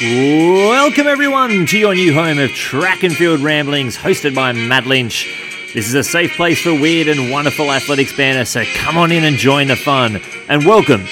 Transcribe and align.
Welcome, 0.00 1.08
everyone, 1.08 1.66
to 1.66 1.76
your 1.76 1.92
new 1.92 2.14
home 2.14 2.38
of 2.38 2.52
Track 2.52 3.02
and 3.02 3.12
Field 3.12 3.40
Ramblings, 3.40 3.96
hosted 3.96 4.32
by 4.32 4.52
Matt 4.52 4.86
Lynch. 4.86 5.26
This 5.74 5.88
is 5.88 5.94
a 5.94 6.04
safe 6.04 6.36
place 6.36 6.62
for 6.62 6.72
weird 6.72 7.08
and 7.08 7.32
wonderful 7.32 7.72
athletics 7.72 8.16
banner, 8.16 8.44
so 8.44 8.62
come 8.76 8.96
on 8.96 9.10
in 9.10 9.24
and 9.24 9.36
join 9.36 9.66
the 9.66 9.74
fun. 9.74 10.20
And 10.48 10.64
welcome 10.64 11.04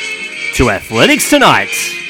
to 0.54 0.70
Athletics 0.70 1.28
Tonight. 1.28 2.05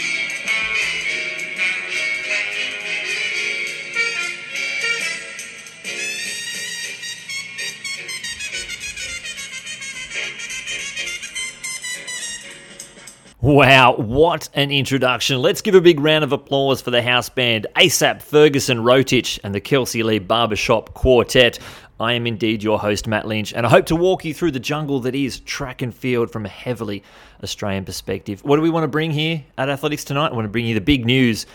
Wow, 13.57 13.95
what 13.97 14.51
an 14.53 14.71
introduction. 14.71 15.41
Let's 15.41 15.63
give 15.63 15.75
a 15.75 15.81
big 15.81 15.99
round 15.99 16.25
of 16.25 16.33
applause 16.33 16.83
for 16.83 16.91
the 16.91 17.01
house 17.01 17.31
band, 17.31 17.67
ASAP, 17.75 18.21
Ferguson, 18.21 18.81
Rotich, 18.81 19.41
and 19.43 19.55
the 19.55 19.63
Kelsey 19.63 20.03
Lee 20.03 20.19
Barbershop 20.19 20.93
Quartet. 20.93 21.59
I 21.99 22.13
am 22.13 22.27
indeed 22.27 22.63
your 22.63 22.79
host, 22.79 23.07
Matt 23.07 23.27
Lynch, 23.27 23.55
and 23.55 23.65
I 23.65 23.71
hope 23.71 23.87
to 23.87 23.97
walk 23.97 24.27
you 24.27 24.35
through 24.35 24.51
the 24.51 24.61
jungle 24.61 25.01
that 25.01 25.15
is 25.15 25.41
track 25.41 25.81
and 25.81 25.95
field 25.95 26.31
from 26.31 26.45
a 26.45 26.51
heavily 26.51 27.03
Australian 27.43 27.87
perspective. 27.87 28.45
What 28.45 28.57
do 28.57 28.63
we 28.63 28.69
want 28.69 28.85
to 28.85 28.89
bring 28.89 29.11
here 29.11 29.43
at 29.57 29.71
Athletics 29.71 30.05
tonight? 30.05 30.33
I 30.33 30.35
want 30.35 30.45
to 30.45 30.51
bring 30.51 30.67
you 30.67 30.75
the 30.75 30.83
big 30.83 31.07
news 31.07 31.47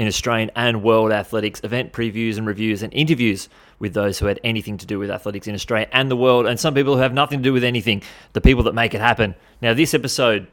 in 0.00 0.08
Australian 0.08 0.50
and 0.56 0.82
world 0.82 1.12
athletics, 1.12 1.60
event 1.62 1.92
previews 1.92 2.36
and 2.36 2.48
reviews, 2.48 2.82
and 2.82 2.92
interviews 2.92 3.48
with 3.78 3.94
those 3.94 4.18
who 4.18 4.26
had 4.26 4.40
anything 4.42 4.76
to 4.78 4.86
do 4.86 4.98
with 4.98 5.08
athletics 5.08 5.46
in 5.46 5.54
Australia 5.54 5.88
and 5.92 6.10
the 6.10 6.16
world, 6.16 6.46
and 6.46 6.58
some 6.58 6.74
people 6.74 6.96
who 6.96 7.00
have 7.00 7.14
nothing 7.14 7.38
to 7.38 7.44
do 7.44 7.52
with 7.52 7.62
anything, 7.62 8.02
the 8.32 8.40
people 8.40 8.64
that 8.64 8.74
make 8.74 8.92
it 8.92 9.00
happen. 9.00 9.36
Now, 9.62 9.72
this 9.72 9.94
episode 9.94 10.48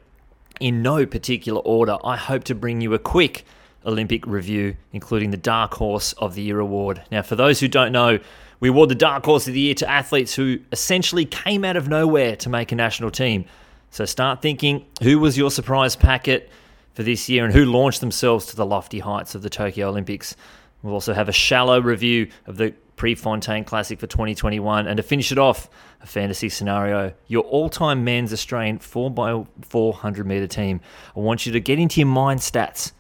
in 0.61 0.81
no 0.81 1.05
particular 1.05 1.59
order, 1.61 1.97
I 2.03 2.15
hope 2.17 2.43
to 2.45 2.55
bring 2.55 2.81
you 2.81 2.93
a 2.93 2.99
quick 2.99 3.45
Olympic 3.85 4.25
review, 4.27 4.75
including 4.93 5.31
the 5.31 5.37
Dark 5.37 5.73
Horse 5.73 6.13
of 6.13 6.35
the 6.35 6.41
Year 6.41 6.59
award. 6.59 7.01
Now, 7.11 7.21
for 7.21 7.35
those 7.35 7.59
who 7.59 7.67
don't 7.67 7.91
know, 7.91 8.19
we 8.59 8.69
award 8.69 8.89
the 8.89 8.95
Dark 8.95 9.25
Horse 9.25 9.47
of 9.47 9.53
the 9.53 9.59
Year 9.59 9.73
to 9.75 9.89
athletes 9.89 10.35
who 10.35 10.59
essentially 10.71 11.25
came 11.25 11.65
out 11.65 11.75
of 11.75 11.87
nowhere 11.87 12.35
to 12.37 12.49
make 12.49 12.71
a 12.71 12.75
national 12.75 13.09
team. 13.09 13.45
So 13.89 14.05
start 14.05 14.41
thinking 14.41 14.85
who 15.01 15.19
was 15.19 15.37
your 15.37 15.49
surprise 15.49 15.95
packet 15.95 16.49
for 16.93 17.03
this 17.03 17.27
year 17.27 17.43
and 17.43 17.53
who 17.53 17.65
launched 17.65 17.99
themselves 17.99 18.45
to 18.47 18.55
the 18.55 18.65
lofty 18.65 18.99
heights 18.99 19.33
of 19.33 19.41
the 19.41 19.49
Tokyo 19.49 19.89
Olympics. 19.89 20.35
We'll 20.83 20.93
also 20.93 21.13
have 21.13 21.27
a 21.27 21.33
shallow 21.33 21.81
review 21.81 22.29
of 22.45 22.57
the 22.57 22.73
Prefontaine 23.01 23.63
Classic 23.63 23.99
for 23.99 24.05
2021. 24.05 24.85
And 24.85 24.97
to 24.97 25.01
finish 25.01 25.31
it 25.31 25.39
off, 25.39 25.67
a 26.01 26.05
fantasy 26.05 26.49
scenario 26.49 27.11
your 27.25 27.41
all 27.45 27.67
time 27.67 28.03
men's 28.03 28.31
Australian 28.31 28.77
4x400 28.77 30.23
metre 30.23 30.45
team. 30.45 30.81
I 31.17 31.19
want 31.19 31.47
you 31.47 31.51
to 31.53 31.59
get 31.59 31.79
into 31.79 31.99
your 31.99 32.05
mind 32.05 32.41
stats 32.41 32.91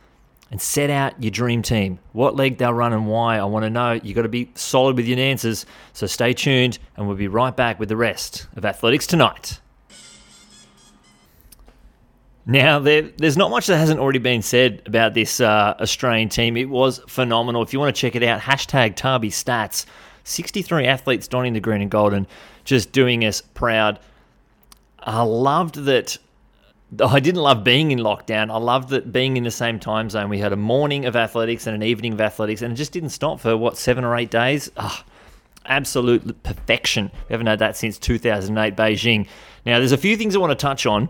and 0.49 0.59
set 0.59 0.89
out 0.89 1.21
your 1.21 1.29
dream 1.29 1.61
team. 1.61 1.99
What 2.13 2.35
leg 2.35 2.57
they'll 2.57 2.73
run 2.73 2.93
and 2.93 3.05
why. 3.05 3.37
I 3.37 3.43
want 3.43 3.63
to 3.63 3.69
know. 3.69 3.91
You've 3.91 4.15
got 4.15 4.23
to 4.23 4.27
be 4.27 4.49
solid 4.55 4.97
with 4.97 5.05
your 5.05 5.19
answers. 5.19 5.67
So 5.93 6.07
stay 6.07 6.33
tuned, 6.33 6.79
and 6.97 7.05
we'll 7.05 7.15
be 7.15 7.27
right 7.27 7.55
back 7.55 7.79
with 7.79 7.89
the 7.89 7.95
rest 7.95 8.47
of 8.55 8.65
Athletics 8.65 9.05
Tonight. 9.05 9.61
Now, 12.51 12.79
there, 12.79 13.03
there's 13.03 13.37
not 13.37 13.49
much 13.49 13.67
that 13.67 13.77
hasn't 13.77 14.01
already 14.01 14.19
been 14.19 14.41
said 14.41 14.81
about 14.85 15.13
this 15.13 15.39
uh, 15.39 15.73
Australian 15.79 16.27
team. 16.27 16.57
It 16.57 16.69
was 16.69 16.99
phenomenal. 17.07 17.61
If 17.61 17.71
you 17.71 17.79
want 17.79 17.95
to 17.95 17.99
check 17.99 18.13
it 18.13 18.23
out, 18.23 18.41
hashtag 18.41 18.95
Tarby 18.95 19.29
Stats. 19.29 19.85
63 20.25 20.85
athletes 20.85 21.29
donning 21.29 21.53
the 21.53 21.61
green 21.61 21.81
and 21.81 21.89
gold 21.89 22.13
and 22.13 22.27
just 22.65 22.91
doing 22.91 23.23
us 23.23 23.39
proud. 23.39 23.99
I 24.99 25.21
loved 25.21 25.75
that. 25.85 26.17
I 27.01 27.21
didn't 27.21 27.41
love 27.41 27.63
being 27.63 27.91
in 27.91 27.99
lockdown. 27.99 28.51
I 28.51 28.57
loved 28.57 28.89
that 28.89 29.13
being 29.13 29.37
in 29.37 29.45
the 29.45 29.51
same 29.51 29.79
time 29.79 30.09
zone. 30.09 30.27
We 30.27 30.39
had 30.39 30.51
a 30.51 30.57
morning 30.57 31.05
of 31.05 31.15
athletics 31.15 31.67
and 31.67 31.75
an 31.75 31.83
evening 31.83 32.11
of 32.11 32.19
athletics, 32.19 32.61
and 32.61 32.73
it 32.73 32.75
just 32.75 32.91
didn't 32.91 33.11
stop 33.11 33.39
for 33.39 33.55
what 33.55 33.77
seven 33.77 34.03
or 34.03 34.17
eight 34.17 34.29
days. 34.29 34.69
Oh, 34.75 35.01
absolute 35.65 36.43
perfection. 36.43 37.11
We 37.29 37.33
haven't 37.33 37.47
had 37.47 37.59
that 37.59 37.77
since 37.77 37.97
2008 37.97 38.75
Beijing. 38.75 39.27
Now, 39.65 39.79
there's 39.79 39.93
a 39.93 39.97
few 39.97 40.17
things 40.17 40.35
I 40.35 40.39
want 40.39 40.51
to 40.51 40.61
touch 40.61 40.85
on 40.85 41.07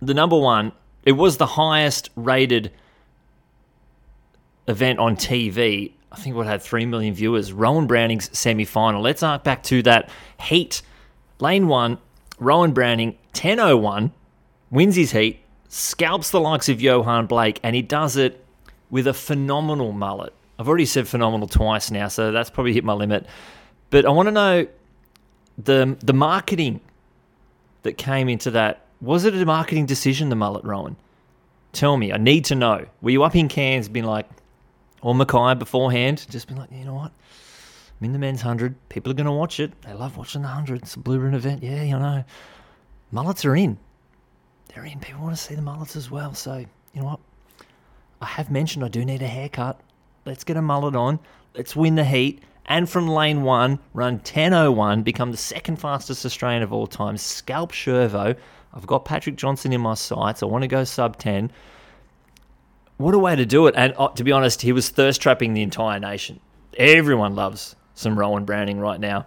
the 0.00 0.14
number 0.14 0.38
one, 0.38 0.72
it 1.04 1.12
was 1.12 1.36
the 1.36 1.46
highest 1.46 2.10
rated 2.16 2.72
event 4.66 4.98
on 4.98 5.16
TV. 5.16 5.92
I 6.10 6.16
think 6.16 6.36
what 6.36 6.46
had 6.46 6.62
3 6.62 6.86
million 6.86 7.14
viewers. 7.14 7.52
Rowan 7.52 7.86
Browning's 7.86 8.36
semi 8.36 8.64
final. 8.64 9.02
Let's 9.02 9.22
arc 9.22 9.44
back 9.44 9.62
to 9.64 9.82
that 9.82 10.10
heat. 10.40 10.82
Lane 11.40 11.68
1, 11.68 11.98
Rowan 12.38 12.72
Browning, 12.72 13.16
10.01, 13.34 14.10
wins 14.70 14.96
his 14.96 15.12
heat, 15.12 15.40
scalps 15.68 16.30
the 16.30 16.40
likes 16.40 16.68
of 16.68 16.78
Yohan 16.78 17.28
Blake, 17.28 17.60
and 17.62 17.76
he 17.76 17.82
does 17.82 18.16
it 18.16 18.44
with 18.90 19.06
a 19.06 19.14
phenomenal 19.14 19.92
mullet. 19.92 20.32
I've 20.58 20.68
already 20.68 20.86
said 20.86 21.06
phenomenal 21.06 21.46
twice 21.46 21.90
now, 21.90 22.08
so 22.08 22.32
that's 22.32 22.50
probably 22.50 22.72
hit 22.72 22.84
my 22.84 22.92
limit. 22.92 23.26
But 23.90 24.04
I 24.04 24.10
want 24.10 24.26
to 24.26 24.32
know 24.32 24.66
the 25.56 25.96
the 26.00 26.12
marketing 26.12 26.80
that 27.82 27.96
came 27.96 28.28
into 28.28 28.50
that 28.52 28.84
was 29.00 29.24
it 29.24 29.34
a 29.34 29.44
marketing 29.44 29.86
decision, 29.86 30.28
the 30.28 30.36
mullet, 30.36 30.64
Rowan? 30.64 30.96
Tell 31.72 31.96
me. 31.96 32.12
I 32.12 32.16
need 32.16 32.44
to 32.46 32.54
know. 32.54 32.86
Were 33.02 33.10
you 33.10 33.22
up 33.22 33.36
in 33.36 33.48
Cairns 33.48 33.88
being 33.88 34.06
like, 34.06 34.28
or 35.02 35.14
Mackay 35.14 35.54
beforehand, 35.54 36.26
just 36.30 36.48
been 36.48 36.56
like, 36.56 36.70
you 36.72 36.84
know 36.84 36.94
what? 36.94 37.12
I'm 38.00 38.04
in 38.04 38.12
the 38.12 38.18
men's 38.18 38.40
100. 38.40 38.74
People 38.88 39.12
are 39.12 39.14
going 39.14 39.26
to 39.26 39.32
watch 39.32 39.60
it. 39.60 39.80
They 39.82 39.92
love 39.92 40.16
watching 40.16 40.42
the 40.42 40.48
100. 40.48 40.82
It's 40.82 40.94
a 40.94 40.98
blue 40.98 41.18
ribbon 41.18 41.34
event. 41.34 41.62
Yeah, 41.62 41.82
you 41.82 41.98
know. 41.98 42.24
Mullets 43.10 43.44
are 43.44 43.56
in. 43.56 43.78
They're 44.68 44.84
in. 44.84 45.00
People 45.00 45.22
want 45.22 45.36
to 45.36 45.42
see 45.42 45.54
the 45.54 45.62
mullets 45.62 45.96
as 45.96 46.10
well. 46.10 46.34
So, 46.34 46.58
you 46.58 47.00
know 47.00 47.06
what? 47.06 47.20
I 48.20 48.26
have 48.26 48.50
mentioned 48.50 48.84
I 48.84 48.88
do 48.88 49.04
need 49.04 49.22
a 49.22 49.28
haircut. 49.28 49.80
Let's 50.24 50.44
get 50.44 50.56
a 50.56 50.62
mullet 50.62 50.96
on. 50.96 51.18
Let's 51.54 51.74
win 51.74 51.94
the 51.94 52.04
heat. 52.04 52.42
And 52.66 52.88
from 52.88 53.08
lane 53.08 53.42
one, 53.42 53.78
run 53.94 54.18
10.01, 54.20 55.02
become 55.02 55.30
the 55.30 55.38
second 55.38 55.76
fastest 55.76 56.26
Australian 56.26 56.62
of 56.62 56.72
all 56.72 56.86
time. 56.86 57.16
Scalp 57.16 57.72
Shervo. 57.72 58.36
I've 58.72 58.86
got 58.86 59.04
Patrick 59.04 59.36
Johnson 59.36 59.72
in 59.72 59.80
my 59.80 59.94
sights. 59.94 60.42
I 60.42 60.46
want 60.46 60.62
to 60.62 60.68
go 60.68 60.84
sub 60.84 61.18
10. 61.18 61.50
What 62.98 63.14
a 63.14 63.18
way 63.18 63.36
to 63.36 63.46
do 63.46 63.66
it. 63.66 63.74
And 63.76 63.94
uh, 63.96 64.08
to 64.08 64.24
be 64.24 64.32
honest, 64.32 64.62
he 64.62 64.72
was 64.72 64.88
thirst 64.88 65.20
trapping 65.20 65.54
the 65.54 65.62
entire 65.62 66.00
nation. 66.00 66.40
Everyone 66.76 67.34
loves 67.34 67.76
some 67.94 68.18
Rowan 68.18 68.44
Browning 68.44 68.78
right 68.78 69.00
now. 69.00 69.26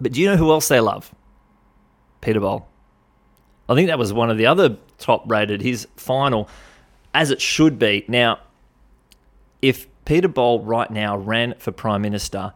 But 0.00 0.12
do 0.12 0.20
you 0.20 0.28
know 0.28 0.36
who 0.36 0.50
else 0.50 0.68
they 0.68 0.80
love? 0.80 1.14
Peter 2.20 2.40
Bol. 2.40 2.68
I 3.68 3.74
think 3.74 3.88
that 3.88 3.98
was 3.98 4.12
one 4.12 4.30
of 4.30 4.38
the 4.38 4.46
other 4.46 4.76
top 4.98 5.30
rated, 5.30 5.62
his 5.62 5.86
final, 5.96 6.48
as 7.14 7.30
it 7.30 7.40
should 7.40 7.78
be. 7.78 8.04
Now, 8.08 8.40
if 9.62 9.86
Peter 10.04 10.28
Bol 10.28 10.64
right 10.64 10.90
now 10.90 11.16
ran 11.16 11.54
for 11.58 11.70
Prime 11.70 12.02
Minister, 12.02 12.52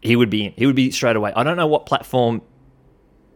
he 0.00 0.16
would 0.16 0.30
be 0.30 0.46
in. 0.46 0.52
He 0.56 0.66
would 0.66 0.76
be 0.76 0.90
straight 0.90 1.16
away. 1.16 1.32
I 1.34 1.44
don't 1.44 1.56
know 1.56 1.66
what 1.66 1.86
platform 1.86 2.42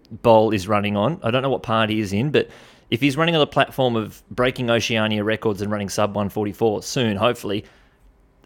Bol 0.06 0.52
is 0.52 0.68
running 0.68 0.96
on. 0.96 1.20
I 1.22 1.30
don't 1.30 1.42
know 1.42 1.50
what 1.50 1.62
party 1.62 1.96
he's 1.96 2.12
in, 2.12 2.30
but 2.30 2.48
if 2.90 3.00
he's 3.00 3.16
running 3.16 3.34
on 3.34 3.40
the 3.40 3.46
platform 3.46 3.96
of 3.96 4.22
breaking 4.30 4.70
Oceania 4.70 5.24
records 5.24 5.60
and 5.60 5.70
running 5.70 5.88
sub 5.88 6.10
144 6.10 6.82
soon, 6.82 7.16
hopefully, 7.16 7.64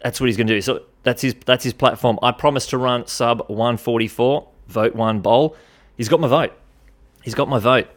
that's 0.02 0.20
what 0.20 0.28
he's 0.28 0.36
going 0.36 0.46
to 0.46 0.54
do. 0.54 0.60
So 0.60 0.82
that's 1.02 1.22
his 1.22 1.34
that's 1.44 1.64
his 1.64 1.72
platform. 1.72 2.18
I 2.22 2.32
promise 2.32 2.66
to 2.68 2.78
run 2.78 3.06
sub 3.06 3.48
144. 3.48 4.48
Vote 4.68 4.94
one 4.94 5.20
Bol. 5.20 5.56
He's 5.96 6.08
got 6.08 6.20
my 6.20 6.28
vote. 6.28 6.52
He's 7.22 7.34
got 7.34 7.48
my 7.48 7.58
vote. 7.58 7.88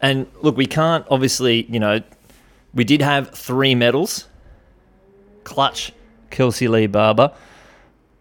And 0.00 0.26
look, 0.40 0.56
we 0.56 0.66
can't 0.66 1.04
obviously, 1.10 1.64
you 1.64 1.78
know, 1.78 2.00
we 2.74 2.84
did 2.84 3.02
have 3.02 3.30
three 3.30 3.74
medals. 3.74 4.28
Clutch, 5.44 5.92
Kelsey 6.30 6.68
Lee 6.68 6.86
Barber. 6.86 7.32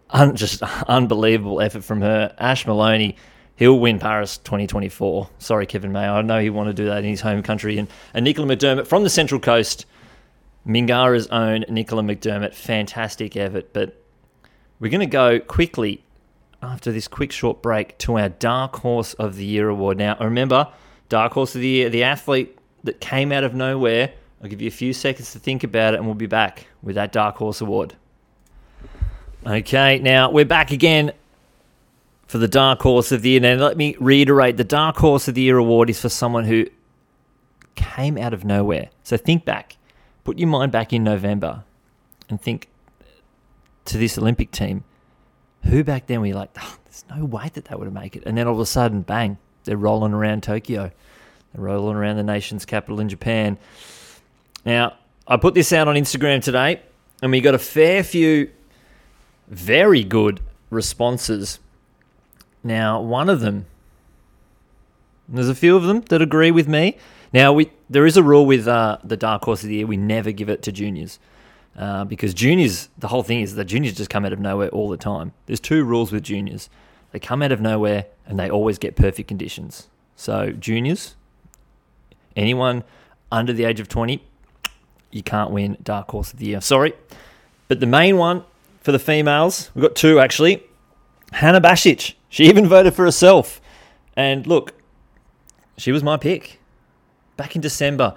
Un- 0.10 0.36
just 0.36 0.62
unbelievable 0.88 1.62
effort 1.62 1.84
from 1.84 2.02
her. 2.02 2.36
Ash 2.38 2.66
Moloney 2.68 3.16
he'll 3.62 3.80
win 3.80 4.00
Paris 4.00 4.40
2024. 4.40 5.30
Sorry, 5.38 5.68
Kevin 5.68 5.92
Mayer. 5.92 6.10
I 6.10 6.24
know 6.24 6.40
he 6.40 6.50
want 6.50 6.70
to 6.70 6.74
do 6.74 6.86
that 6.86 7.04
in 7.04 7.12
his 7.12 7.22
home 7.22 7.44
country. 7.44 7.78
And, 7.78 7.88
and 8.12 8.24
Nicola 8.24 8.48
McDermott 8.48 8.88
from 8.88 9.04
the 9.04 9.10
Central 9.10 9.40
Coast, 9.40 9.86
Mingara's 10.66 11.28
own 11.28 11.66
Nicola 11.70 12.02
McDermott, 12.02 12.56
fantastic 12.56 13.38
effort. 13.38 13.72
But 13.72 14.04
we're 14.80 14.90
going 14.90 15.02
to 15.02 15.06
go 15.06 15.40
quickly 15.40 16.04
after 16.64 16.92
this 16.92 17.08
quick 17.08 17.32
short 17.32 17.62
break 17.62 18.00
to 18.00 18.18
our 18.18 18.30
Dark 18.30 18.78
Horse 18.78 19.14
of 19.14 19.36
the 19.36 19.46
Year 19.46 19.70
award. 19.70 20.00
Now, 20.00 20.18
remember, 20.20 20.68
Dark 21.08 21.34
Horse 21.34 21.54
of 21.54 21.62
the 21.62 21.68
Year, 21.68 21.90
the 21.92 22.02
athlete 22.02 22.58
that 22.84 23.00
came 23.00 23.32
out 23.32 23.44
of 23.44 23.54
nowhere. 23.54 24.12
I'll 24.42 24.50
give 24.50 24.60
you 24.60 24.70
a 24.70 24.72
few 24.72 24.92
seconds 24.92 25.34
to 25.34 25.40
think 25.40 25.64
about 25.64 25.94
it, 25.94 25.98
and 25.98 26.08
we'll 26.08 26.16
be 26.16 26.26
back 26.26 26.66
with 26.82 26.96
that 26.96 27.12
Dark 27.12 27.36
Horse 27.36 27.62
award. 27.62 27.96
Okay, 29.46 30.00
now 30.00 30.32
we're 30.32 30.46
back 30.46 30.72
again 30.72 31.12
for 32.32 32.38
the 32.38 32.48
Dark 32.48 32.82
Horse 32.82 33.12
of 33.12 33.24
the 33.24 33.32
Year. 33.32 33.42
Now, 33.42 33.56
let 33.56 33.76
me 33.76 33.94
reiterate 34.00 34.56
the 34.56 34.64
Dark 34.64 34.96
Horse 34.96 35.28
of 35.28 35.36
the 35.36 35.42
Year 35.42 35.58
award 35.58 35.90
is 35.90 36.00
for 36.00 36.08
someone 36.08 36.46
who 36.46 36.66
came 37.76 38.18
out 38.18 38.34
of 38.34 38.46
nowhere. 38.46 38.90
So 39.04 39.18
think 39.18 39.44
back, 39.44 39.76
put 40.24 40.40
your 40.40 40.48
mind 40.48 40.72
back 40.72 40.94
in 40.94 41.04
November 41.04 41.66
and 42.30 42.42
think 42.42 42.70
to 43.84 43.98
this 43.98 44.18
Olympic 44.18 44.50
team 44.52 44.86
who 45.66 45.84
back 45.84 46.08
then 46.08 46.22
were 46.22 46.28
you 46.28 46.34
like, 46.34 46.52
oh, 46.58 46.78
there's 46.86 47.04
no 47.14 47.26
way 47.26 47.52
that 47.54 47.66
they 47.66 47.76
would 47.76 47.94
make 47.94 48.16
it. 48.16 48.24
And 48.26 48.38
then 48.38 48.48
all 48.48 48.54
of 48.54 48.62
a 48.62 48.66
sudden, 48.66 49.02
bang, 49.02 49.38
they're 49.66 49.76
rolling 49.76 50.14
around 50.14 50.42
Tokyo. 50.42 50.90
They're 51.54 51.64
rolling 51.66 51.98
around 51.98 52.16
the 52.16 52.24
nation's 52.24 52.64
capital 52.64 53.02
in 53.02 53.10
Japan. 53.10 53.58
Now, 54.64 54.96
I 55.28 55.36
put 55.36 55.54
this 55.54 55.74
out 55.74 55.90
on 55.90 55.96
Instagram 55.96 56.42
today. 56.42 56.82
and 57.22 57.30
we 57.30 57.42
got 57.42 57.56
a 57.56 57.60
fair 57.60 58.04
few 58.04 58.50
very 59.50 60.06
good 60.06 60.40
responses. 60.70 61.60
Now, 62.64 63.02
one 63.02 63.30
of 63.30 63.40
them, 63.40 63.66
there's 65.28 65.50
a 65.50 65.56
few 65.56 65.76
of 65.76 65.84
them 65.84 66.02
that 66.10 66.22
agree 66.22 66.52
with 66.52 66.68
me. 66.68 66.98
Now, 67.34 67.54
we 67.54 67.72
there 67.90 68.06
is 68.06 68.18
a 68.18 68.24
rule 68.24 68.46
with 68.46 68.68
uh, 68.68 68.98
the 69.04 69.18
dark 69.18 69.44
horse 69.44 69.64
of 69.64 69.70
the 69.70 69.76
year: 69.76 69.88
we 69.88 69.98
never 69.98 70.32
give 70.32 70.50
it 70.50 70.62
to 70.64 70.72
juniors. 70.72 71.20
Uh, 71.78 72.04
because 72.04 72.34
juniors, 72.34 72.90
the 72.98 73.08
whole 73.08 73.24
thing 73.24 73.40
is 73.40 73.56
that 73.56 73.64
juniors 73.64 73.96
just 73.96 74.10
come 74.10 74.26
out 74.26 74.34
of 74.34 74.40
nowhere 74.40 74.68
all 74.70 74.90
the 74.90 74.98
time. 74.98 75.32
There's 75.46 75.62
two 75.62 75.86
rules 75.86 76.12
with 76.12 76.22
juniors 76.22 76.70
they 77.12 77.20
come 77.20 77.42
out 77.42 77.52
of 77.52 77.62
nowhere 77.62 78.06
and 78.26 78.40
they 78.40 78.50
always 78.50 78.78
get 78.78 78.96
perfect 78.96 79.28
conditions. 79.28 79.88
So, 80.16 80.52
juniors, 80.52 81.16
anyone 82.36 82.84
under 83.32 83.54
the 83.54 83.66
age 83.66 83.80
of 83.80 83.88
20, 83.88 84.24
you 85.12 85.24
can't 85.24 85.52
win 85.52 85.78
Dark 85.84 86.12
Horse 86.12 86.32
of 86.34 86.40
the 86.40 86.46
Year. 86.46 86.62
Sorry. 86.62 86.94
But 87.68 87.80
the 87.80 87.86
main 87.86 88.18
one 88.18 88.44
for 88.82 88.92
the 88.92 89.00
females, 89.00 89.72
we've 89.76 89.84
got 89.84 89.96
two 89.96 90.20
actually. 90.20 90.64
Hana 91.32 91.62
Basic. 91.62 92.16
She 92.30 92.46
even 92.46 92.68
voted 92.68 92.94
for 92.94 93.06
herself. 93.06 93.62
And 94.16 94.46
look, 94.46 94.74
she 95.78 95.92
was 95.92 96.04
my 96.04 96.18
pick. 96.18 96.60
Back 97.38 97.56
in 97.56 97.62
December, 97.62 98.16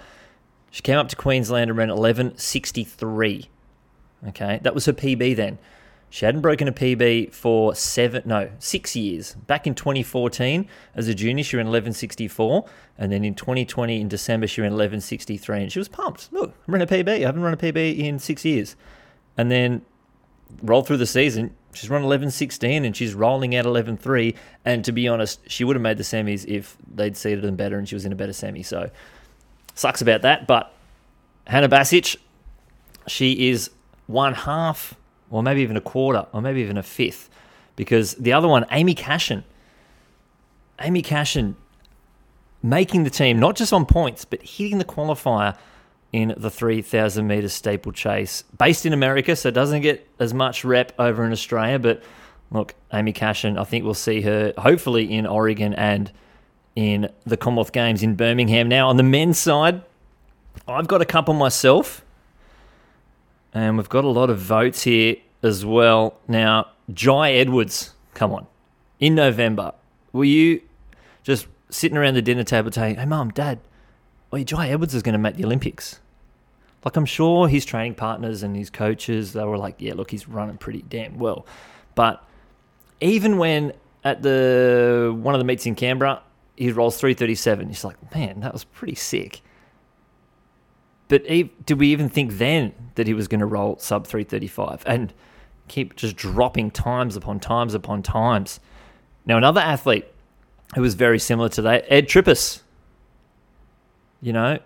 she 0.71 0.83
came 0.83 0.99
up 0.99 1.09
to 1.09 1.17
Queensland 1.17 1.71
and 1.71 1.79
ran 1.79 1.89
11.63. 1.89 3.49
Okay, 4.29 4.61
that 4.63 4.75
was 4.75 4.87
her 4.87 4.93
PB 4.93 5.37
then. 5.37 5.59
She 6.15 6.25
hadn't 6.25 6.43
broken 6.43 6.69
a 6.69 6.73
PB 6.73 7.33
for 7.33 7.75
seven, 7.75 8.23
no, 8.25 8.49
six 8.61 8.95
years. 8.95 9.35
Back 9.35 9.67
in 9.67 9.75
2014, 9.75 10.69
as 10.95 11.09
a 11.09 11.15
junior, 11.15 11.43
she 11.43 11.57
ran 11.57 11.67
1164, 11.67 12.65
and 12.97 13.11
then 13.11 13.25
in 13.25 13.35
2020, 13.35 14.01
in 14.01 14.09
December, 14.09 14.47
she 14.47 14.61
ran 14.61 14.71
1163, 14.71 15.63
and 15.63 15.73
she 15.73 15.81
was 15.81 15.89
pumped. 15.89 16.33
Look, 16.33 16.55
I 16.69 16.71
ran 16.71 16.83
a 16.83 16.87
PB. 16.87 17.09
I 17.09 17.19
haven't 17.19 17.43
run 17.43 17.53
a 17.53 17.57
PB 17.57 17.99
in 17.99 18.21
six 18.21 18.45
years, 18.45 18.77
and 19.37 19.51
then 19.51 19.83
rolled 20.63 20.87
through 20.87 20.99
the 20.99 21.07
season. 21.07 21.57
She's 21.75 21.91
run 21.91 22.03
11.16 22.03 22.87
and 22.87 22.97
she's 22.97 23.15
rolling 23.15 23.55
out 23.57 23.65
11.3. 23.65 24.35
And 24.65 24.85
to 24.85 24.93
be 24.93 25.09
honest, 25.09 25.41
she 25.49 25.65
would 25.65 25.77
have 25.77 25.83
made 25.83 25.99
the 25.99 26.05
semis 26.05 26.45
if 26.47 26.77
they'd 26.95 27.17
seeded 27.17 27.43
them 27.43 27.57
better 27.57 27.79
and 27.79 27.89
she 27.89 27.95
was 27.95 28.05
in 28.05 28.13
a 28.13 28.17
better 28.17 28.33
semi. 28.33 28.63
So 28.63 28.91
sucks 29.75 30.01
about 30.01 30.23
that. 30.23 30.47
But 30.47 30.73
Hana 31.47 31.69
Basic, 31.69 32.17
she 33.07 33.49
is 33.49 33.71
one 34.07 34.35
half 34.35 34.95
or 35.31 35.43
maybe 35.43 35.63
even 35.63 35.77
a 35.77 35.81
quarter, 35.81 36.27
or 36.33 36.41
maybe 36.41 36.61
even 36.61 36.79
a 36.79 36.83
fifth. 36.83 37.29
Because 37.75 38.15
the 38.15 38.33
other 38.33 38.47
one, 38.47 38.65
Amy 38.71 38.95
Cashin, 38.95 39.43
Amy 40.81 41.03
Cashin 41.03 41.57
making 42.63 43.05
the 43.05 43.11
team 43.11 43.41
not 43.41 43.57
just 43.57 43.73
on 43.73 43.85
points, 43.85 44.25
but 44.25 44.41
hitting 44.43 44.79
the 44.79 44.85
qualifier 44.85 45.57
in 46.15 46.33
the 46.37 46.49
3,000 46.49 47.27
meter 47.27 47.49
steeplechase. 47.49 48.45
Based 48.57 48.87
in 48.87 48.93
America, 48.93 49.35
so 49.35 49.51
doesn't 49.51 49.81
get 49.81 50.09
as 50.21 50.33
much 50.33 50.65
rep 50.65 50.93
over 50.97 51.25
in 51.25 51.33
Australia. 51.33 51.81
But 51.81 52.05
look, 52.53 52.77
Amy 52.93 53.13
Cashin, 53.13 53.59
I 53.59 53.65
think 53.65 53.85
we'll 53.85 53.95
see 53.95 54.21
her 54.21 54.55
hopefully 54.57 55.13
in 55.13 55.27
Oregon 55.27 55.75
and 55.75 56.13
in 56.77 57.11
the 57.27 57.37
Commonwealth 57.37 57.73
Games 57.73 58.05
in 58.05 58.15
Birmingham. 58.15 58.69
Now, 58.69 58.91
on 58.91 58.97
the 58.97 59.03
men's 59.03 59.41
side, 59.41 59.83
I've 60.69 60.87
got 60.87 61.03
a 61.03 61.05
couple 61.05 61.35
myself. 61.35 62.05
And 63.53 63.77
we've 63.77 63.89
got 63.89 64.05
a 64.05 64.09
lot 64.09 64.31
of 64.31 64.39
votes 64.39 64.85
here 64.85 65.17
as 65.43 65.67
well. 65.67 66.17
Now, 66.29 66.69
Jye 66.93 67.33
Edwards, 67.33 67.93
come 68.15 68.33
on. 68.33 68.47
In 69.01 69.17
November, 69.17 69.73
were 70.13 70.25
you 70.25 70.63
just 71.25 71.49
sitting 71.71 71.99
around 71.99 72.15
the 72.15 72.23
dinner 72.23 72.45
table 72.45 72.71
saying, 72.71 72.95
hey, 72.95 73.05
mum, 73.05 73.31
dad, 73.31 73.59
well, 74.31 74.45
Jye 74.45 74.69
Edwards 74.69 74.95
is 74.95 75.03
going 75.03 75.15
to 75.15 75.19
make 75.19 75.35
the 75.35 75.45
Olympics? 75.45 75.99
Like, 76.85 76.97
I'm 76.97 77.07
sure 77.07 77.49
his 77.49 77.65
training 77.65 77.95
partners 77.95 78.43
and 78.43 78.55
his 78.55 78.69
coaches, 78.69 79.33
they 79.33 79.45
were 79.45 79.57
like, 79.57 79.77
yeah, 79.79 79.95
look, 79.95 80.11
he's 80.11 80.29
running 80.29 80.59
pretty 80.59 80.83
damn 80.83 81.19
well. 81.19 81.47
But 81.95 82.23
even 83.01 83.39
when 83.39 83.73
at 84.05 84.23
the 84.23 85.17
one 85.19 85.35
of 85.35 85.39
the 85.39 85.45
meets 85.45 85.65
in 85.65 85.75
Canberra, 85.75 86.23
he 86.57 86.71
rolls 86.71 86.99
337, 86.99 87.69
he's 87.69 87.85
like, 87.85 88.15
man, 88.15 88.41
that 88.41 88.53
was 88.53 88.65
pretty 88.65 88.95
sick. 88.95 89.41
But 91.09 91.25
did 91.25 91.79
we 91.79 91.89
even 91.89 92.09
think 92.09 92.35
then 92.35 92.75
that 92.97 93.07
he 93.07 93.15
was 93.15 93.29
going 93.29 93.41
to 93.41 93.47
roll 93.47 93.79
sub 93.79 94.07
335 94.07 94.83
and 94.87 95.13
keep 95.69 95.97
just 95.97 96.17
dropping 96.17 96.71
times 96.71 97.17
upon 97.17 97.41
times 97.41 97.75
upon 97.75 98.03
times? 98.03 98.61
Now, 99.27 99.39
another 99.39 99.61
athlete 99.61 100.07
who 100.75 100.83
was 100.83 100.95
very 100.95 101.19
similar 101.19 101.49
to 101.51 101.63
that, 101.63 101.85
Ed 101.89 102.09
Trippas. 102.09 102.63
You 104.21 104.33
know, 104.33 104.59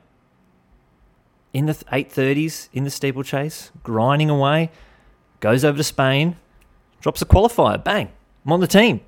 in 1.58 1.66
the 1.66 1.74
830s 1.74 2.68
in 2.72 2.84
the 2.84 2.90
steeplechase, 2.90 3.72
grinding 3.82 4.30
away, 4.30 4.70
goes 5.40 5.64
over 5.64 5.76
to 5.76 5.84
Spain, 5.84 6.36
drops 7.00 7.20
a 7.20 7.26
qualifier, 7.26 7.82
bang, 7.82 8.10
I'm 8.46 8.52
on 8.52 8.60
the 8.60 8.66
team. 8.66 9.00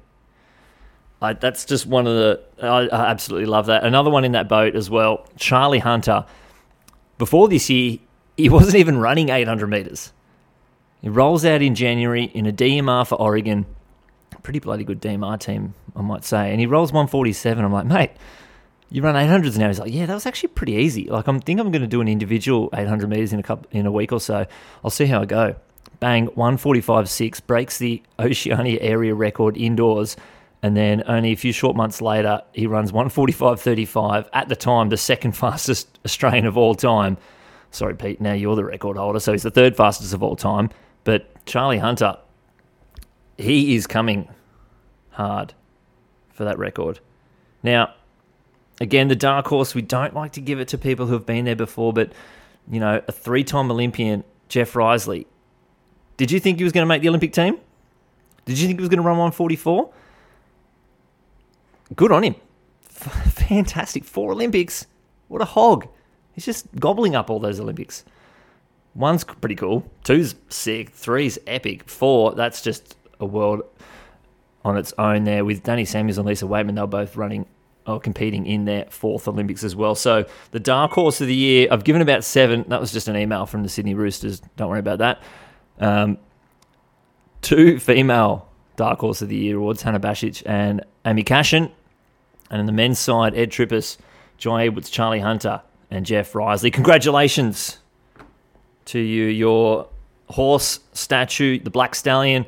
I, 1.22 1.34
that's 1.34 1.64
just 1.64 1.86
one 1.86 2.06
of 2.06 2.14
the. 2.14 2.40
I, 2.62 2.88
I 2.88 3.10
absolutely 3.10 3.46
love 3.46 3.66
that. 3.66 3.84
Another 3.84 4.10
one 4.10 4.24
in 4.24 4.32
that 4.32 4.48
boat 4.48 4.74
as 4.74 4.88
well, 4.88 5.26
Charlie 5.36 5.78
Hunter 5.78 6.24
before 7.18 7.48
this 7.48 7.70
year, 7.70 7.98
he 8.36 8.48
wasn't 8.56 8.74
even 8.76 8.98
running 8.98 9.28
800 9.28 9.68
meters. 9.68 10.12
He 11.00 11.08
rolls 11.08 11.44
out 11.44 11.62
in 11.62 11.76
January 11.76 12.24
in 12.24 12.46
a 12.46 12.52
DMR 12.52 13.06
for 13.06 13.14
Oregon. 13.14 13.66
Pretty 14.42 14.58
bloody 14.58 14.84
good 14.84 15.00
DMR 15.00 15.38
team, 15.38 15.74
I 15.94 16.00
might 16.00 16.24
say. 16.24 16.50
And 16.50 16.58
he 16.58 16.66
rolls 16.66 16.92
147. 16.92 17.64
I'm 17.64 17.72
like, 17.72 17.86
mate, 17.86 18.10
you 18.90 19.02
run 19.02 19.14
800s 19.14 19.56
now. 19.56 19.68
He's 19.68 19.78
like, 19.78 19.92
yeah, 19.92 20.06
that 20.06 20.14
was 20.14 20.26
actually 20.26 20.48
pretty 20.48 20.74
easy. 20.74 21.08
Like, 21.08 21.28
I 21.28 21.38
think 21.38 21.60
I'm 21.60 21.70
going 21.70 21.82
to 21.82 21.88
do 21.88 22.00
an 22.00 22.08
individual 22.08 22.68
800 22.74 23.08
meters 23.08 23.32
in 23.32 23.38
a 23.38 23.42
couple, 23.42 23.68
in 23.70 23.86
a 23.86 23.92
week 23.92 24.12
or 24.12 24.20
so. 24.20 24.46
I'll 24.84 24.90
see 24.90 25.06
how 25.06 25.22
I 25.22 25.26
go. 25.26 25.54
Bang, 26.00 26.28
145.6 26.28 27.46
breaks 27.46 27.78
the 27.78 28.02
Oceania 28.18 28.78
area 28.80 29.14
record 29.14 29.56
indoors. 29.56 30.16
And 30.62 30.76
then 30.76 31.04
only 31.06 31.32
a 31.32 31.36
few 31.36 31.52
short 31.52 31.76
months 31.76 32.02
later, 32.02 32.42
he 32.52 32.66
runs 32.66 32.92
145.35. 32.92 34.28
At 34.32 34.48
the 34.48 34.56
time, 34.56 34.88
the 34.88 34.96
second 34.96 35.32
fastest 35.36 35.98
Australian 36.04 36.46
of 36.46 36.58
all 36.58 36.74
time. 36.74 37.16
Sorry, 37.70 37.94
Pete, 37.94 38.20
now 38.20 38.32
you're 38.32 38.56
the 38.56 38.64
record 38.64 38.96
holder. 38.96 39.20
So 39.20 39.32
he's 39.32 39.44
the 39.44 39.50
third 39.50 39.76
fastest 39.76 40.12
of 40.12 40.22
all 40.22 40.34
time. 40.34 40.70
But 41.04 41.46
Charlie 41.46 41.78
Hunter, 41.78 42.18
he 43.38 43.76
is 43.76 43.86
coming 43.86 44.28
hard 45.10 45.54
for 46.32 46.44
that 46.44 46.58
record. 46.58 46.98
Now, 47.62 47.94
again, 48.80 49.08
the 49.08 49.16
dark 49.16 49.46
horse, 49.46 49.74
we 49.74 49.82
don't 49.82 50.14
like 50.14 50.32
to 50.32 50.40
give 50.40 50.60
it 50.60 50.68
to 50.68 50.78
people 50.78 51.06
who 51.06 51.14
have 51.14 51.26
been 51.26 51.44
there 51.44 51.56
before, 51.56 51.92
but, 51.92 52.12
you 52.70 52.80
know, 52.80 53.02
a 53.06 53.12
three 53.12 53.44
time 53.44 53.70
Olympian, 53.70 54.24
Jeff 54.48 54.72
Riseley. 54.72 55.26
Did 56.16 56.30
you 56.30 56.40
think 56.40 56.58
he 56.58 56.64
was 56.64 56.72
going 56.72 56.82
to 56.82 56.88
make 56.88 57.02
the 57.02 57.08
Olympic 57.08 57.32
team? 57.32 57.58
Did 58.44 58.58
you 58.58 58.66
think 58.66 58.78
he 58.78 58.82
was 58.82 58.88
going 58.88 58.98
to 58.98 59.06
run 59.06 59.16
144? 59.16 59.92
good 61.96 62.12
on 62.12 62.22
him. 62.22 62.36
Fantastic. 62.82 64.04
Four 64.04 64.32
Olympics. 64.32 64.86
What 65.28 65.42
a 65.42 65.46
hog. 65.46 65.88
He's 66.32 66.44
just 66.44 66.66
gobbling 66.78 67.14
up 67.14 67.30
all 67.30 67.40
those 67.40 67.60
Olympics. 67.60 68.04
One's 68.94 69.24
pretty 69.24 69.54
cool. 69.54 69.84
Two's 70.04 70.34
sick. 70.48 70.90
Three's 70.90 71.38
epic. 71.46 71.88
Four, 71.88 72.34
that's 72.34 72.62
just 72.62 72.96
a 73.18 73.26
world 73.26 73.62
on 74.64 74.76
its 74.76 74.92
own 74.98 75.24
there 75.24 75.44
with 75.44 75.62
Dani 75.62 75.86
Samuels 75.86 76.18
and 76.18 76.26
Lisa 76.26 76.44
Weightman. 76.44 76.74
They're 76.74 76.86
both 76.86 77.16
running 77.16 77.46
or 77.90 78.00
competing 78.00 78.46
in 78.46 78.64
their 78.64 78.86
fourth 78.90 79.28
Olympics 79.28 79.64
as 79.64 79.76
well. 79.76 79.94
So 79.94 80.24
the 80.50 80.60
dark 80.60 80.92
horse 80.92 81.20
of 81.20 81.26
the 81.26 81.34
year, 81.34 81.68
I've 81.70 81.84
given 81.84 82.02
about 82.02 82.24
seven. 82.24 82.64
That 82.68 82.80
was 82.80 82.92
just 82.92 83.08
an 83.08 83.16
email 83.16 83.46
from 83.46 83.62
the 83.62 83.68
Sydney 83.68 83.94
Roosters. 83.94 84.40
Don't 84.56 84.68
worry 84.68 84.78
about 84.80 84.98
that. 84.98 85.22
Um, 85.78 86.18
two 87.42 87.78
female 87.78 88.48
dark 88.76 89.00
horse 89.00 89.22
of 89.22 89.28
the 89.28 89.36
year 89.36 89.56
awards, 89.56 89.82
Hana 89.82 89.98
Basic 89.98 90.42
and 90.46 90.84
Amy 91.04 91.22
Cashin. 91.22 91.70
And 92.50 92.60
in 92.60 92.66
the 92.66 92.72
men's 92.72 92.98
side, 92.98 93.34
Ed 93.34 93.50
Trippas, 93.50 93.98
John 94.38 94.60
Edwards, 94.60 94.90
Charlie 94.90 95.20
Hunter, 95.20 95.62
and 95.90 96.06
Jeff 96.06 96.32
Riseley. 96.32 96.72
Congratulations 96.72 97.78
to 98.86 98.98
you. 98.98 99.26
Your 99.26 99.88
horse 100.28 100.80
statue, 100.92 101.58
the 101.60 101.70
Black 101.70 101.94
Stallion, 101.94 102.46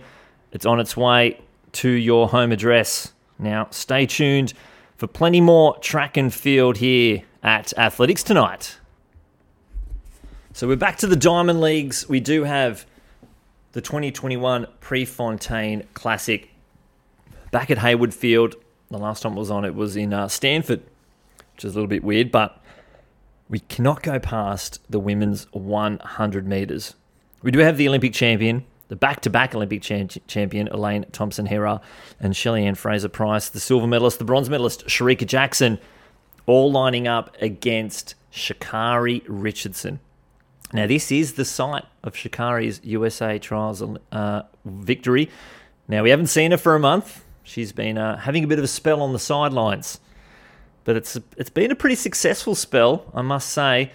it's 0.53 0.67
on 0.67 0.81
its 0.81 0.97
way 0.97 1.41
to 1.73 1.89
your 1.89 2.29
home 2.29 2.53
address. 2.53 3.13
Now, 3.39 3.69
stay 3.71 4.07
tuned 4.07 4.55
for 5.03 5.09
plenty 5.09 5.41
more 5.41 5.77
track 5.79 6.17
and 6.17 6.33
field 6.33 6.77
here 6.77 7.25
at 7.43 7.77
Athletics 7.77 8.23
Tonight. 8.23 8.79
So 10.53 10.69
we're 10.69 10.77
back 10.77 10.97
to 10.99 11.09
the 11.09 11.17
Diamond 11.17 11.61
Leagues. 11.61 12.09
We 12.09 12.21
do 12.21 12.45
have 12.45 12.87
the 13.73 13.81
2021 13.81 14.69
Prefontaine 14.79 15.89
Classic 15.95 16.51
back 17.51 17.69
at 17.69 17.79
Hayward 17.79 18.15
Field 18.15 18.55
the 18.93 18.99
last 18.99 19.25
time 19.25 19.33
it 19.33 19.41
was 19.41 19.51
on, 19.51 19.65
it 19.65 19.75
was 19.75 19.97
in 19.97 20.15
uh, 20.15 20.29
Stanford, 20.29 20.83
which 21.57 21.65
is 21.65 21.73
a 21.73 21.75
little 21.75 21.89
bit 21.89 22.05
weird, 22.05 22.31
but 22.31 22.63
we 23.49 23.59
cannot 23.59 24.05
go 24.05 24.21
past 24.21 24.79
the 24.89 25.01
women's 25.01 25.49
100 25.53 26.47
metres. 26.47 26.95
We 27.43 27.51
do 27.51 27.59
have 27.59 27.77
the 27.77 27.89
Olympic 27.89 28.13
champion, 28.13 28.65
the 28.93 28.97
back 28.97 29.23
to 29.23 29.31
back 29.31 29.55
Olympic 29.55 29.81
champion, 29.81 30.69
Elaine 30.69 31.07
Thompson 31.13 31.47
Herah, 31.47 31.81
and 32.21 32.37
Shelly 32.37 32.67
Ann 32.67 32.75
Fraser 32.75 33.09
Pryce, 33.09 33.49
the 33.49 33.59
silver 33.59 33.87
medalist, 33.87 34.19
the 34.19 34.25
bronze 34.27 34.51
medalist, 34.51 34.87
Shericka 34.87 35.27
Jackson, 35.27 35.79
all 36.45 36.71
lining 36.71 37.09
up 37.09 37.35
against 37.41 38.15
Sha'Carri 38.31 39.23
Richardson. 39.27 39.99
Now, 40.75 40.87
this 40.87 41.11
is 41.11 41.33
the 41.33 41.47
site 41.47 41.87
of 42.03 42.13
Sha'Carri's 42.13 42.83
USA 42.85 43.39
Trials 43.39 43.83
uh, 44.13 44.43
victory. 44.67 45.31
Now, 45.89 46.03
we 46.03 46.11
haven't 46.11 46.27
seen 46.27 46.51
her 46.51 46.59
for 46.59 46.75
a 46.75 46.79
month. 46.79 47.25
She's 47.45 47.73
been 47.73 47.97
uh, 47.97 48.19
having 48.19 48.45
a 48.45 48.47
bit 48.47 48.59
of 48.59 48.65
a 48.65 48.69
spell 48.69 49.01
on 49.01 49.15
the 49.15 49.19
sidelines, 49.19 50.01
but 50.85 50.97
it's 50.97 51.19
it's 51.39 51.49
been 51.49 51.71
a 51.71 51.75
pretty 51.75 51.97
successful 51.97 52.55
spell, 52.55 53.11
I 53.15 53.23
must 53.23 53.49
say, 53.49 53.91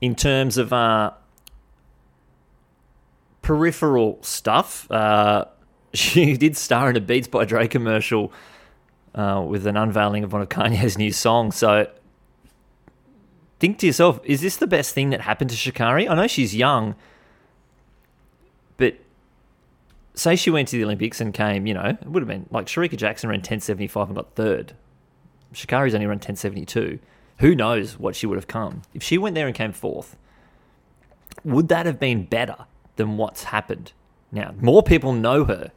in 0.00 0.16
terms 0.16 0.58
of 0.58 0.72
uh, 0.72 1.12
peripheral 3.48 4.18
stuff. 4.20 4.90
Uh, 4.90 5.46
she 5.94 6.36
did 6.36 6.54
star 6.54 6.90
in 6.90 6.96
a 6.96 7.00
Beats 7.00 7.28
by 7.28 7.46
Dre 7.46 7.66
commercial 7.66 8.30
uh, 9.14 9.42
with 9.46 9.66
an 9.66 9.74
unveiling 9.74 10.22
of 10.22 10.34
one 10.34 10.42
of 10.42 10.50
Kanye's 10.50 10.98
new 10.98 11.10
songs. 11.10 11.56
So 11.56 11.90
think 13.58 13.78
to 13.78 13.86
yourself, 13.86 14.20
is 14.22 14.42
this 14.42 14.58
the 14.58 14.66
best 14.66 14.94
thing 14.94 15.08
that 15.10 15.22
happened 15.22 15.48
to 15.48 15.56
Sha'Carri? 15.56 16.10
I 16.10 16.14
know 16.14 16.26
she's 16.26 16.54
young, 16.54 16.94
but 18.76 18.98
say 20.12 20.36
she 20.36 20.50
went 20.50 20.68
to 20.68 20.76
the 20.76 20.84
Olympics 20.84 21.18
and 21.18 21.32
came, 21.32 21.66
you 21.66 21.72
know, 21.72 21.96
it 22.02 22.06
would 22.06 22.20
have 22.20 22.28
been 22.28 22.46
like 22.50 22.66
Shericka 22.66 22.98
Jackson 22.98 23.30
ran 23.30 23.38
1075 23.38 24.08
and 24.08 24.16
got 24.16 24.34
third. 24.34 24.74
Sha'Carri's 25.54 25.94
only 25.94 26.06
run 26.06 26.16
1072. 26.16 26.98
Who 27.38 27.54
knows 27.54 27.98
what 27.98 28.14
she 28.14 28.26
would 28.26 28.36
have 28.36 28.46
come? 28.46 28.82
If 28.92 29.02
she 29.02 29.16
went 29.16 29.34
there 29.34 29.46
and 29.46 29.56
came 29.56 29.72
fourth, 29.72 30.18
would 31.44 31.68
that 31.68 31.86
have 31.86 31.98
been 31.98 32.26
better 32.26 32.66
than 32.98 33.16
what's 33.16 33.44
happened? 33.44 33.92
Now, 34.30 34.54
more 34.60 34.82
people 34.82 35.14
know 35.14 35.44
her. 35.46 35.72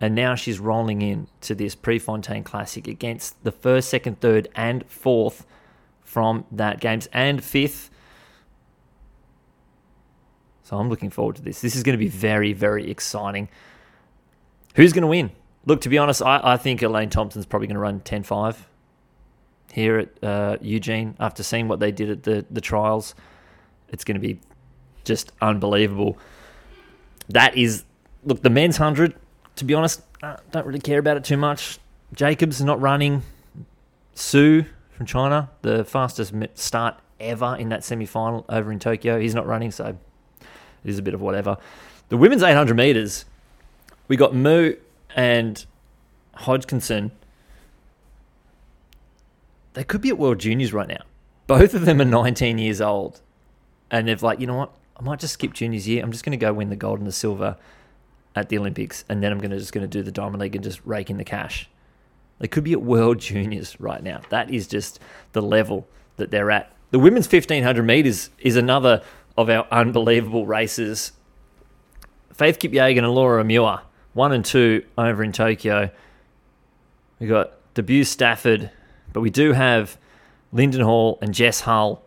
And 0.00 0.14
now 0.14 0.36
she's 0.36 0.60
rolling 0.60 1.02
in 1.02 1.26
to 1.40 1.56
this 1.56 1.74
Prefontaine 1.74 2.44
Classic 2.44 2.86
against 2.86 3.42
the 3.42 3.50
first, 3.50 3.88
second, 3.88 4.20
third, 4.20 4.46
and 4.54 4.86
fourth 4.86 5.44
from 6.04 6.44
that 6.52 6.78
games 6.78 7.08
and 7.12 7.42
fifth. 7.42 7.90
So 10.62 10.78
I'm 10.78 10.88
looking 10.88 11.10
forward 11.10 11.36
to 11.36 11.42
this. 11.42 11.60
This 11.60 11.74
is 11.74 11.82
going 11.82 11.94
to 11.94 11.98
be 11.98 12.08
very, 12.08 12.52
very 12.52 12.88
exciting. 12.88 13.48
Who's 14.76 14.92
going 14.92 15.02
to 15.02 15.08
win? 15.08 15.32
Look, 15.66 15.80
to 15.80 15.88
be 15.88 15.98
honest, 15.98 16.22
I, 16.22 16.40
I 16.44 16.56
think 16.56 16.80
Elaine 16.82 17.10
Thompson's 17.10 17.46
probably 17.46 17.66
going 17.66 17.74
to 17.74 17.80
run 17.80 18.00
10 18.00 18.22
5 18.22 18.68
here 19.72 19.98
at 19.98 20.24
uh, 20.24 20.56
Eugene 20.60 21.16
after 21.18 21.42
seeing 21.42 21.66
what 21.66 21.80
they 21.80 21.90
did 21.90 22.10
at 22.10 22.22
the, 22.22 22.46
the 22.50 22.60
trials. 22.60 23.14
It's 23.88 24.04
going 24.04 24.14
to 24.14 24.20
be 24.20 24.40
just 25.08 25.32
unbelievable. 25.40 26.16
That 27.28 27.56
is, 27.56 27.84
look, 28.24 28.42
the 28.42 28.50
men's 28.50 28.78
100, 28.78 29.14
to 29.56 29.64
be 29.64 29.74
honest, 29.74 30.02
I 30.22 30.38
don't 30.52 30.66
really 30.66 30.78
care 30.78 31.00
about 31.00 31.16
it 31.16 31.24
too 31.24 31.36
much. 31.36 31.78
Jacobs 32.14 32.62
not 32.62 32.80
running. 32.80 33.22
Su 34.14 34.64
from 34.92 35.06
China, 35.06 35.50
the 35.62 35.84
fastest 35.84 36.34
start 36.54 36.96
ever 37.20 37.56
in 37.58 37.68
that 37.68 37.84
semi 37.84 38.06
final 38.06 38.44
over 38.48 38.72
in 38.72 38.78
Tokyo. 38.78 39.18
He's 39.20 39.34
not 39.34 39.46
running, 39.46 39.70
so 39.70 39.86
it 39.86 39.96
is 40.84 40.98
a 40.98 41.02
bit 41.02 41.14
of 41.14 41.20
whatever. 41.20 41.56
The 42.08 42.16
women's 42.16 42.42
800 42.42 42.76
meters, 42.76 43.24
we 44.08 44.16
got 44.16 44.34
Mu 44.34 44.74
and 45.14 45.64
Hodgkinson. 46.34 47.12
They 49.74 49.84
could 49.84 50.00
be 50.00 50.08
at 50.08 50.18
World 50.18 50.40
Juniors 50.40 50.72
right 50.72 50.88
now. 50.88 51.02
Both 51.46 51.74
of 51.74 51.84
them 51.84 52.00
are 52.00 52.04
19 52.04 52.58
years 52.58 52.80
old. 52.80 53.20
And 53.90 54.08
they've 54.08 54.22
like, 54.22 54.40
you 54.40 54.46
know 54.46 54.56
what? 54.56 54.72
I 54.98 55.02
might 55.02 55.20
just 55.20 55.34
skip 55.34 55.52
juniors 55.52 55.86
year. 55.86 56.02
I'm 56.02 56.12
just 56.12 56.24
going 56.24 56.38
to 56.38 56.44
go 56.44 56.52
win 56.52 56.70
the 56.70 56.76
gold 56.76 56.98
and 56.98 57.06
the 57.06 57.12
silver 57.12 57.56
at 58.34 58.48
the 58.48 58.58
Olympics, 58.58 59.04
and 59.08 59.22
then 59.22 59.32
I'm 59.32 59.38
going 59.38 59.50
to 59.50 59.58
just 59.58 59.72
going 59.72 59.88
to 59.88 59.88
do 59.88 60.02
the 60.02 60.12
diamond 60.12 60.40
league 60.40 60.54
and 60.54 60.64
just 60.64 60.80
rake 60.84 61.10
in 61.10 61.16
the 61.16 61.24
cash. 61.24 61.68
They 62.38 62.48
could 62.48 62.64
be 62.64 62.72
at 62.72 62.82
World 62.82 63.18
Juniors 63.20 63.78
right 63.80 64.02
now. 64.02 64.20
That 64.30 64.50
is 64.50 64.66
just 64.66 65.00
the 65.32 65.42
level 65.42 65.88
that 66.16 66.30
they're 66.30 66.50
at. 66.50 66.72
The 66.90 66.98
women's 66.98 67.30
1500 67.30 67.82
meters 67.82 68.30
is 68.38 68.56
another 68.56 69.02
of 69.36 69.50
our 69.50 69.66
unbelievable 69.70 70.46
races. 70.46 71.12
Faith 72.32 72.58
Kipyegon 72.58 72.98
and 72.98 73.14
Laura 73.14 73.44
Muir, 73.44 73.80
one 74.14 74.32
and 74.32 74.44
two 74.44 74.84
over 74.96 75.22
in 75.22 75.32
Tokyo. 75.32 75.90
We 77.20 77.26
got 77.26 77.52
DeBues-Stafford, 77.74 78.70
but 79.12 79.20
we 79.20 79.30
do 79.30 79.52
have 79.52 79.98
Linden 80.52 80.80
Hall 80.80 81.18
and 81.20 81.34
Jess 81.34 81.60
Hull 81.60 82.02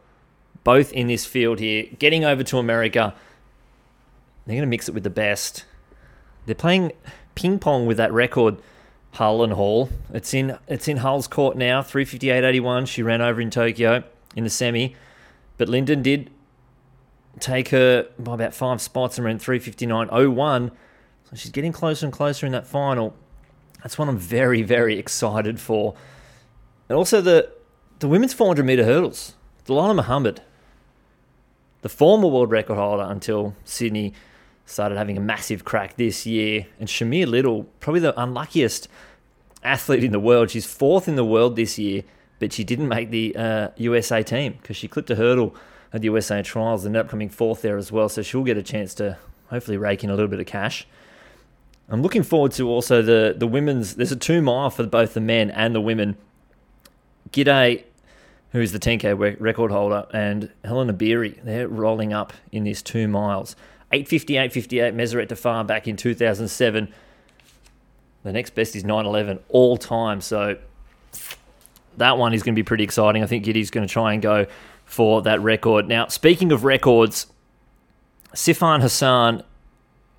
both 0.63 0.91
in 0.93 1.07
this 1.07 1.25
field 1.25 1.59
here, 1.59 1.85
getting 1.99 2.23
over 2.23 2.43
to 2.43 2.57
America. 2.57 3.13
They're 4.45 4.55
going 4.55 4.61
to 4.61 4.67
mix 4.67 4.87
it 4.87 4.93
with 4.93 5.03
the 5.03 5.09
best. 5.09 5.65
They're 6.45 6.55
playing 6.55 6.91
ping 7.35 7.59
pong 7.59 7.85
with 7.85 7.97
that 7.97 8.11
record 8.11 8.57
Hull 9.13 9.43
and 9.43 9.53
Hall. 9.53 9.89
It's 10.13 10.33
in 10.33 10.57
it's 10.67 10.87
in 10.87 10.97
Hull's 10.97 11.27
court 11.27 11.57
now. 11.57 11.81
358.81. 11.81 12.87
She 12.87 13.03
ran 13.03 13.21
over 13.21 13.41
in 13.41 13.49
Tokyo 13.49 14.03
in 14.35 14.43
the 14.43 14.49
semi, 14.49 14.95
but 15.57 15.67
Linden 15.67 16.01
did 16.01 16.29
take 17.39 17.69
her 17.69 18.07
by 18.19 18.33
about 18.33 18.53
five 18.53 18.81
spots 18.81 19.17
and 19.17 19.25
ran 19.25 19.39
359.01. 19.39 20.69
So 20.69 21.35
she's 21.35 21.51
getting 21.51 21.71
closer 21.71 22.05
and 22.05 22.13
closer 22.13 22.45
in 22.45 22.51
that 22.51 22.67
final. 22.67 23.13
That's 23.81 23.97
what 23.97 24.07
I'm 24.07 24.17
very 24.17 24.61
very 24.61 24.97
excited 24.97 25.59
for. 25.59 25.95
And 26.87 26.97
also 26.97 27.21
the 27.21 27.51
the 27.99 28.07
women's 28.07 28.33
400 28.33 28.65
meter 28.65 28.85
hurdles. 28.85 29.35
Dalilah 29.65 29.95
Muhammad, 29.95 30.41
the 31.81 31.89
former 31.89 32.27
world 32.27 32.51
record 32.51 32.75
holder 32.75 33.03
until 33.03 33.55
Sydney 33.65 34.13
started 34.65 34.97
having 34.97 35.17
a 35.17 35.21
massive 35.21 35.65
crack 35.65 35.97
this 35.97 36.25
year. 36.25 36.67
And 36.79 36.87
Shamier 36.87 37.27
Little, 37.27 37.63
probably 37.79 38.01
the 38.01 38.19
unluckiest 38.19 38.87
athlete 39.63 40.03
in 40.03 40.11
the 40.11 40.19
world. 40.19 40.49
She's 40.49 40.65
fourth 40.65 41.07
in 41.07 41.15
the 41.15 41.25
world 41.25 41.55
this 41.55 41.77
year, 41.77 42.03
but 42.39 42.53
she 42.53 42.63
didn't 42.63 42.87
make 42.87 43.09
the 43.09 43.35
uh, 43.35 43.67
USA 43.77 44.23
team 44.23 44.53
because 44.61 44.77
she 44.77 44.87
clipped 44.87 45.09
a 45.09 45.15
hurdle 45.15 45.55
at 45.93 46.01
the 46.01 46.05
USA 46.05 46.41
trials 46.41 46.85
and 46.85 46.95
ended 46.95 47.05
up 47.05 47.11
coming 47.11 47.29
fourth 47.29 47.61
there 47.61 47.77
as 47.77 47.91
well. 47.91 48.09
So 48.09 48.21
she'll 48.21 48.43
get 48.43 48.57
a 48.57 48.63
chance 48.63 48.93
to 48.95 49.17
hopefully 49.49 49.77
rake 49.77 50.03
in 50.03 50.09
a 50.09 50.13
little 50.13 50.29
bit 50.29 50.39
of 50.39 50.45
cash. 50.45 50.87
I'm 51.89 52.01
looking 52.01 52.23
forward 52.23 52.53
to 52.53 52.69
also 52.69 53.01
the 53.01 53.35
the 53.37 53.47
women's. 53.47 53.95
There's 53.95 54.13
a 54.13 54.15
two 54.15 54.41
mile 54.41 54.69
for 54.69 54.85
both 54.85 55.13
the 55.13 55.19
men 55.19 55.51
and 55.51 55.75
the 55.75 55.81
women. 55.81 56.15
Gidey, 57.31 57.83
who 58.51 58.59
is 58.59 58.71
the 58.71 58.79
10k 58.79 59.37
record 59.39 59.71
holder, 59.71 60.05
and 60.13 60.51
Hellen 60.63 60.91
Obiri, 60.91 61.41
they're 61.43 61.67
rolling 61.67 62.13
up 62.13 62.33
in 62.51 62.63
this 62.65 62.81
two 62.81 63.07
miles. 63.07 63.55
850, 63.93 64.37
858 64.37 64.93
Meseret 64.93 65.27
Defar 65.27 65.65
back 65.65 65.87
in 65.87 65.97
2007. 65.97 66.93
The 68.23 68.31
next 68.31 68.55
best 68.55 68.75
is 68.75 68.83
911 68.83 69.39
all 69.49 69.77
time. 69.77 70.21
So 70.21 70.57
that 71.97 72.17
one 72.17 72.33
is 72.33 72.43
going 72.43 72.53
to 72.53 72.59
be 72.59 72.63
pretty 72.63 72.83
exciting. 72.83 73.23
I 73.23 73.27
think 73.27 73.45
Gidey's 73.45 73.71
going 73.71 73.87
to 73.87 73.91
try 73.91 74.13
and 74.13 74.21
go 74.21 74.45
for 74.85 75.21
that 75.23 75.41
record. 75.41 75.87
Now, 75.87 76.07
speaking 76.07 76.51
of 76.51 76.63
records, 76.63 77.27
Sifan 78.33 78.81
Hassan 78.81 79.43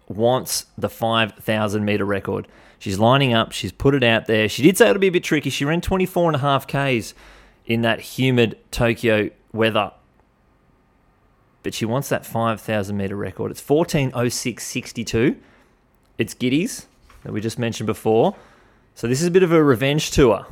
wants 0.09 0.67
the 0.77 0.89
5,000 0.89 1.85
meter 1.85 2.05
record. 2.05 2.49
She's 2.79 2.99
lining 2.99 3.33
up. 3.33 3.53
She's 3.53 3.73
put 3.73 3.95
it 3.95 4.03
out 4.03 4.27
there. 4.27 4.49
She 4.49 4.63
did 4.63 4.77
say 4.77 4.89
it'll 4.89 5.01
be 5.01 5.07
a 5.07 5.13
bit 5.13 5.25
tricky. 5.25 5.51
She 5.51 5.65
ran 5.65 5.81
24 5.81 6.31
and 6.31 6.37
a 6.37 6.39
half 6.41 6.67
Ks 6.67 7.15
in 7.67 7.83
that 7.83 8.01
humid 8.01 8.59
Tokyo 8.71 9.31
weather 9.53 9.93
but 11.63 11.75
she 11.75 11.85
wants 11.85 12.09
that 12.09 12.27
5,000 12.27 12.97
meter 12.97 13.17
record. 13.17 13.51
It's 13.51 13.63
14.06.62. 13.63 15.37
It's 16.19 16.35
Gidey's 16.35 16.87
that 17.23 17.33
we 17.33 17.41
just 17.41 17.59
mentioned 17.59 17.87
before. 17.87 18.35
So 18.95 19.07
this 19.07 19.21
is 19.21 19.27
a 19.27 19.31
bit 19.31 19.43
of 19.43 19.53
a 19.53 19.63
revenge 19.63 20.11
tour 20.11 20.47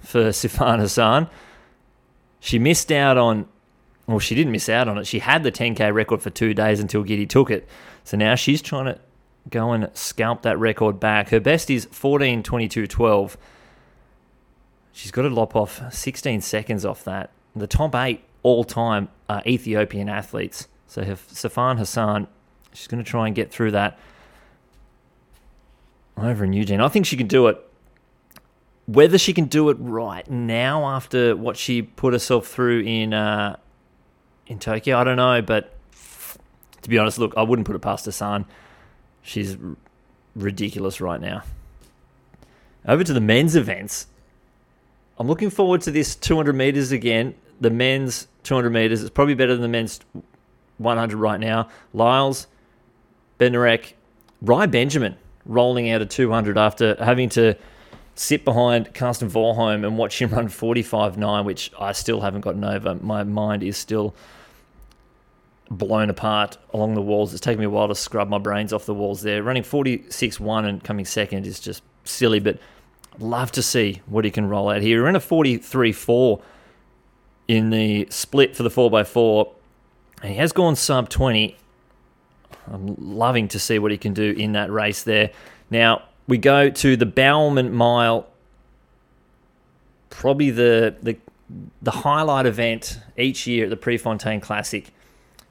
for 0.00 0.24
Sifan 0.30 0.78
Hassan. 0.78 1.28
She 2.40 2.58
missed 2.58 2.90
out 2.90 3.16
on, 3.16 3.46
well, 4.06 4.18
she 4.18 4.34
didn't 4.34 4.52
miss 4.52 4.68
out 4.68 4.88
on 4.88 4.98
it. 4.98 5.06
She 5.06 5.20
had 5.20 5.42
the 5.42 5.52
10K 5.52 5.92
record 5.94 6.22
for 6.22 6.30
two 6.30 6.54
days 6.54 6.80
until 6.80 7.04
Gidey 7.04 7.28
took 7.28 7.50
it. 7.50 7.68
So 8.04 8.16
now 8.16 8.34
she's 8.34 8.60
trying 8.60 8.86
to 8.86 8.98
go 9.50 9.72
and 9.72 9.90
scalp 9.94 10.42
that 10.42 10.58
record 10.58 10.98
back. 10.98 11.28
Her 11.28 11.40
best 11.40 11.70
is 11.70 11.86
14.22.12. 11.86 13.36
She's 14.94 15.10
got 15.10 15.22
to 15.22 15.28
lop 15.28 15.56
off 15.56 15.92
16 15.92 16.40
seconds 16.40 16.84
off 16.84 17.02
that. 17.02 17.30
The 17.56 17.66
top 17.66 17.96
eight 17.96 18.22
all 18.44 18.62
time 18.62 19.08
are 19.28 19.42
Ethiopian 19.44 20.08
athletes. 20.08 20.68
So 20.86 21.02
Sifan 21.02 21.78
Hassan, 21.78 22.28
she's 22.72 22.86
going 22.86 23.02
to 23.02 23.10
try 23.10 23.26
and 23.26 23.34
get 23.34 23.50
through 23.50 23.72
that 23.72 23.98
over 26.16 26.44
in 26.44 26.52
Eugene. 26.52 26.80
I 26.80 26.86
think 26.86 27.06
she 27.06 27.16
can 27.16 27.26
do 27.26 27.48
it. 27.48 27.58
Whether 28.86 29.18
she 29.18 29.32
can 29.32 29.46
do 29.46 29.68
it 29.68 29.76
right 29.80 30.30
now 30.30 30.86
after 30.86 31.34
what 31.34 31.56
she 31.56 31.82
put 31.82 32.12
herself 32.12 32.46
through 32.46 32.82
in 32.82 33.12
uh, 33.12 33.56
in 34.46 34.60
Tokyo, 34.60 34.96
I 34.96 35.02
don't 35.02 35.16
know. 35.16 35.42
But 35.42 35.74
to 36.82 36.88
be 36.88 36.98
honest, 36.98 37.18
look, 37.18 37.34
I 37.36 37.42
wouldn't 37.42 37.66
put 37.66 37.74
it 37.74 37.80
past 37.80 38.04
Hassan. 38.04 38.46
She's 39.22 39.56
r- 39.56 39.74
ridiculous 40.36 41.00
right 41.00 41.20
now. 41.20 41.42
Over 42.86 43.02
to 43.02 43.12
the 43.12 43.20
men's 43.20 43.56
events. 43.56 44.06
I'm 45.18 45.28
looking 45.28 45.50
forward 45.50 45.80
to 45.82 45.90
this 45.90 46.16
200 46.16 46.54
meters 46.54 46.92
again. 46.92 47.34
The 47.60 47.70
men's 47.70 48.26
200 48.42 48.70
meters. 48.70 49.02
It's 49.02 49.10
probably 49.10 49.34
better 49.34 49.52
than 49.52 49.62
the 49.62 49.68
men's 49.68 50.00
100 50.78 51.16
right 51.16 51.38
now. 51.38 51.68
Lyles, 51.92 52.46
Bednarek, 53.38 53.92
Rai 54.42 54.66
Benjamin 54.66 55.16
rolling 55.46 55.90
out 55.90 56.02
a 56.02 56.06
200 56.06 56.58
after 56.58 56.96
having 56.98 57.28
to 57.30 57.56
sit 58.14 58.44
behind 58.44 58.94
Karsten 58.94 59.28
Warholm 59.28 59.86
and 59.86 59.98
watch 59.98 60.20
him 60.20 60.30
run 60.30 60.48
45.9, 60.48 61.44
which 61.44 61.70
I 61.78 61.92
still 61.92 62.20
haven't 62.20 62.42
gotten 62.42 62.64
over. 62.64 62.94
My 62.96 63.24
mind 63.24 63.62
is 63.62 63.76
still 63.76 64.14
blown 65.70 66.10
apart 66.10 66.58
along 66.72 66.94
the 66.94 67.02
walls. 67.02 67.32
It's 67.32 67.40
taken 67.40 67.60
me 67.60 67.66
a 67.66 67.70
while 67.70 67.88
to 67.88 67.94
scrub 67.94 68.28
my 68.28 68.38
brains 68.38 68.72
off 68.72 68.86
the 68.86 68.94
walls 68.94 69.22
there. 69.22 69.42
Running 69.42 69.62
46 69.62 70.40
1 70.40 70.64
and 70.64 70.82
coming 70.82 71.04
second 71.04 71.46
is 71.46 71.60
just 71.60 71.82
silly, 72.04 72.40
but 72.40 72.58
love 73.18 73.52
to 73.52 73.62
see 73.62 74.02
what 74.06 74.24
he 74.24 74.30
can 74.30 74.48
roll 74.48 74.70
out 74.70 74.82
here. 74.82 75.02
We're 75.02 75.08
in 75.08 75.16
a 75.16 75.20
43 75.20 75.92
4 75.92 76.42
in 77.48 77.70
the 77.70 78.06
split 78.10 78.56
for 78.56 78.62
the 78.62 78.70
4x4, 78.70 79.50
and 80.22 80.32
he 80.32 80.38
has 80.38 80.52
gone 80.52 80.76
sub 80.76 81.08
20. 81.08 81.56
I'm 82.72 82.96
loving 82.98 83.48
to 83.48 83.58
see 83.58 83.78
what 83.78 83.90
he 83.90 83.98
can 83.98 84.14
do 84.14 84.34
in 84.36 84.52
that 84.52 84.70
race 84.70 85.02
there. 85.02 85.30
Now, 85.70 86.02
we 86.26 86.38
go 86.38 86.70
to 86.70 86.96
the 86.96 87.06
Bowerman 87.06 87.72
Mile, 87.72 88.26
probably 90.08 90.50
the, 90.50 90.96
the, 91.02 91.16
the 91.82 91.90
highlight 91.90 92.46
event 92.46 92.98
each 93.18 93.46
year 93.46 93.64
at 93.64 93.70
the 93.70 93.76
Prefontaine 93.76 94.40
Classic. 94.40 94.90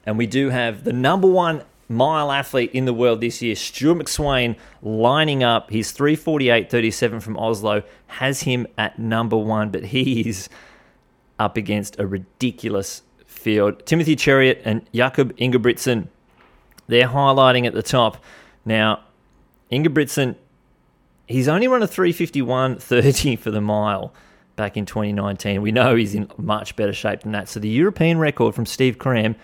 And 0.04 0.18
we 0.18 0.26
do 0.26 0.50
have 0.50 0.82
the 0.82 0.92
number 0.92 1.28
one 1.28 1.62
mile 1.88 2.30
athlete 2.30 2.70
in 2.72 2.84
the 2.84 2.94
world 2.94 3.20
this 3.20 3.42
year, 3.42 3.54
Stuart 3.54 3.96
McSweyn, 3.96 4.56
lining 4.82 5.42
up. 5.42 5.70
His 5.70 5.92
348.37 5.92 7.22
from 7.22 7.36
Oslo 7.38 7.82
has 8.06 8.42
him 8.42 8.66
at 8.78 8.98
number 8.98 9.36
one, 9.36 9.70
but 9.70 9.86
he 9.86 10.28
is 10.28 10.48
up 11.38 11.56
against 11.56 11.98
a 11.98 12.06
ridiculous 12.06 13.02
field. 13.26 13.84
Timothy 13.86 14.16
Cheruiyot 14.16 14.62
and 14.64 14.82
Jakob 14.92 15.36
Ingebrigtsen, 15.36 16.08
they're 16.86 17.08
highlighting 17.08 17.66
at 17.66 17.74
the 17.74 17.82
top. 17.82 18.22
Now, 18.64 19.00
Ingebrigtsen, 19.70 20.36
he's 21.26 21.48
only 21.48 21.68
run 21.68 21.82
a 21.82 21.88
351.30 21.88 23.38
for 23.38 23.50
the 23.50 23.60
mile 23.60 24.12
back 24.56 24.76
in 24.76 24.86
2019. 24.86 25.62
We 25.62 25.72
know 25.72 25.96
he's 25.96 26.14
in 26.14 26.30
much 26.36 26.76
better 26.76 26.92
shape 26.92 27.20
than 27.20 27.32
that. 27.32 27.48
So 27.48 27.60
the 27.60 27.68
European 27.68 28.18
record 28.18 28.54
from 28.54 28.66
Steve 28.66 28.98
Cram 28.98 29.36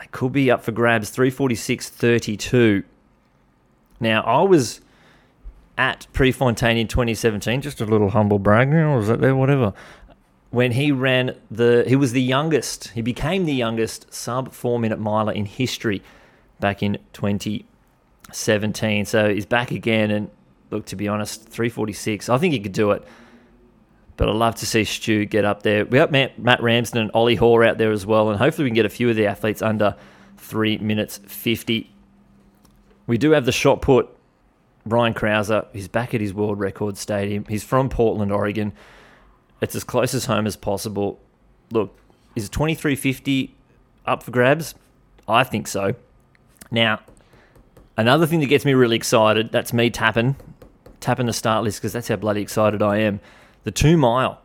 that 0.00 0.10
could 0.12 0.32
be 0.32 0.50
up 0.50 0.64
for 0.64 0.72
grabs 0.72 1.14
346.32. 1.14 2.84
Now, 4.00 4.22
I 4.22 4.40
was 4.42 4.80
at 5.76 6.06
Prefontaine 6.14 6.78
in 6.78 6.88
2017, 6.88 7.60
just 7.60 7.82
a 7.82 7.84
little 7.84 8.08
humble 8.08 8.38
brag, 8.38 8.72
or 8.72 8.96
was 8.96 9.08
that 9.08 9.20
there, 9.20 9.36
whatever. 9.36 9.74
When 10.48 10.72
he 10.72 10.90
ran 10.90 11.36
the, 11.50 11.84
he 11.86 11.96
was 11.96 12.12
the 12.12 12.22
youngest, 12.22 12.88
he 12.88 13.02
became 13.02 13.44
the 13.44 13.52
youngest 13.52 14.12
sub 14.12 14.54
four 14.54 14.78
minute 14.78 14.98
miler 14.98 15.32
in 15.32 15.44
history 15.44 16.02
back 16.60 16.82
in 16.82 16.96
2017. 17.12 19.04
So 19.04 19.28
he's 19.28 19.44
back 19.44 19.70
again, 19.70 20.10
and 20.10 20.30
look, 20.70 20.86
to 20.86 20.96
be 20.96 21.08
honest, 21.08 21.42
346, 21.42 22.30
I 22.30 22.38
think 22.38 22.54
he 22.54 22.60
could 22.60 22.72
do 22.72 22.92
it. 22.92 23.06
But 24.20 24.28
I'd 24.28 24.36
love 24.36 24.56
to 24.56 24.66
see 24.66 24.84
Stu 24.84 25.24
get 25.24 25.46
up 25.46 25.62
there. 25.62 25.86
We 25.86 25.96
got 25.96 26.12
Matt, 26.12 26.38
Matt 26.38 26.62
Ramsden 26.62 27.00
and 27.00 27.10
Ollie 27.14 27.36
Hoare 27.36 27.64
out 27.64 27.78
there 27.78 27.90
as 27.90 28.04
well, 28.04 28.28
and 28.28 28.38
hopefully 28.38 28.64
we 28.64 28.68
can 28.68 28.74
get 28.74 28.84
a 28.84 28.90
few 28.90 29.08
of 29.08 29.16
the 29.16 29.26
athletes 29.26 29.62
under 29.62 29.96
three 30.36 30.76
minutes 30.76 31.20
50. 31.24 31.90
We 33.06 33.16
do 33.16 33.30
have 33.30 33.46
the 33.46 33.50
shot 33.50 33.80
put, 33.80 34.10
Ryan 34.84 35.14
Crouser, 35.14 35.64
He's 35.72 35.88
back 35.88 36.12
at 36.12 36.20
his 36.20 36.34
world 36.34 36.60
record 36.60 36.98
stadium. 36.98 37.46
He's 37.48 37.64
from 37.64 37.88
Portland, 37.88 38.30
Oregon. 38.30 38.74
It's 39.62 39.74
as 39.74 39.84
close 39.84 40.12
as 40.12 40.26
home 40.26 40.46
as 40.46 40.54
possible. 40.54 41.18
Look, 41.70 41.96
is 42.36 42.50
2350 42.50 43.54
up 44.04 44.22
for 44.22 44.32
grabs? 44.32 44.74
I 45.28 45.44
think 45.44 45.66
so. 45.66 45.94
Now, 46.70 47.00
another 47.96 48.26
thing 48.26 48.40
that 48.40 48.48
gets 48.48 48.66
me 48.66 48.74
really 48.74 48.96
excited, 48.96 49.50
that's 49.50 49.72
me 49.72 49.88
tapping, 49.88 50.36
tapping 51.00 51.24
the 51.24 51.32
start 51.32 51.64
list 51.64 51.78
because 51.78 51.94
that's 51.94 52.08
how 52.08 52.16
bloody 52.16 52.42
excited 52.42 52.82
I 52.82 52.98
am 52.98 53.20
the 53.64 53.70
two 53.70 53.96
mile. 53.96 54.40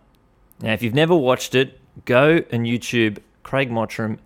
Now, 0.62 0.74
if 0.74 0.82
you've 0.82 0.94
never 0.94 1.16
watched 1.16 1.56
it, 1.56 1.80
go 2.06 2.44
and 2.52 2.66
YouTube 2.66 3.20
Craig 3.44 3.70
Mottram 3.70 4.20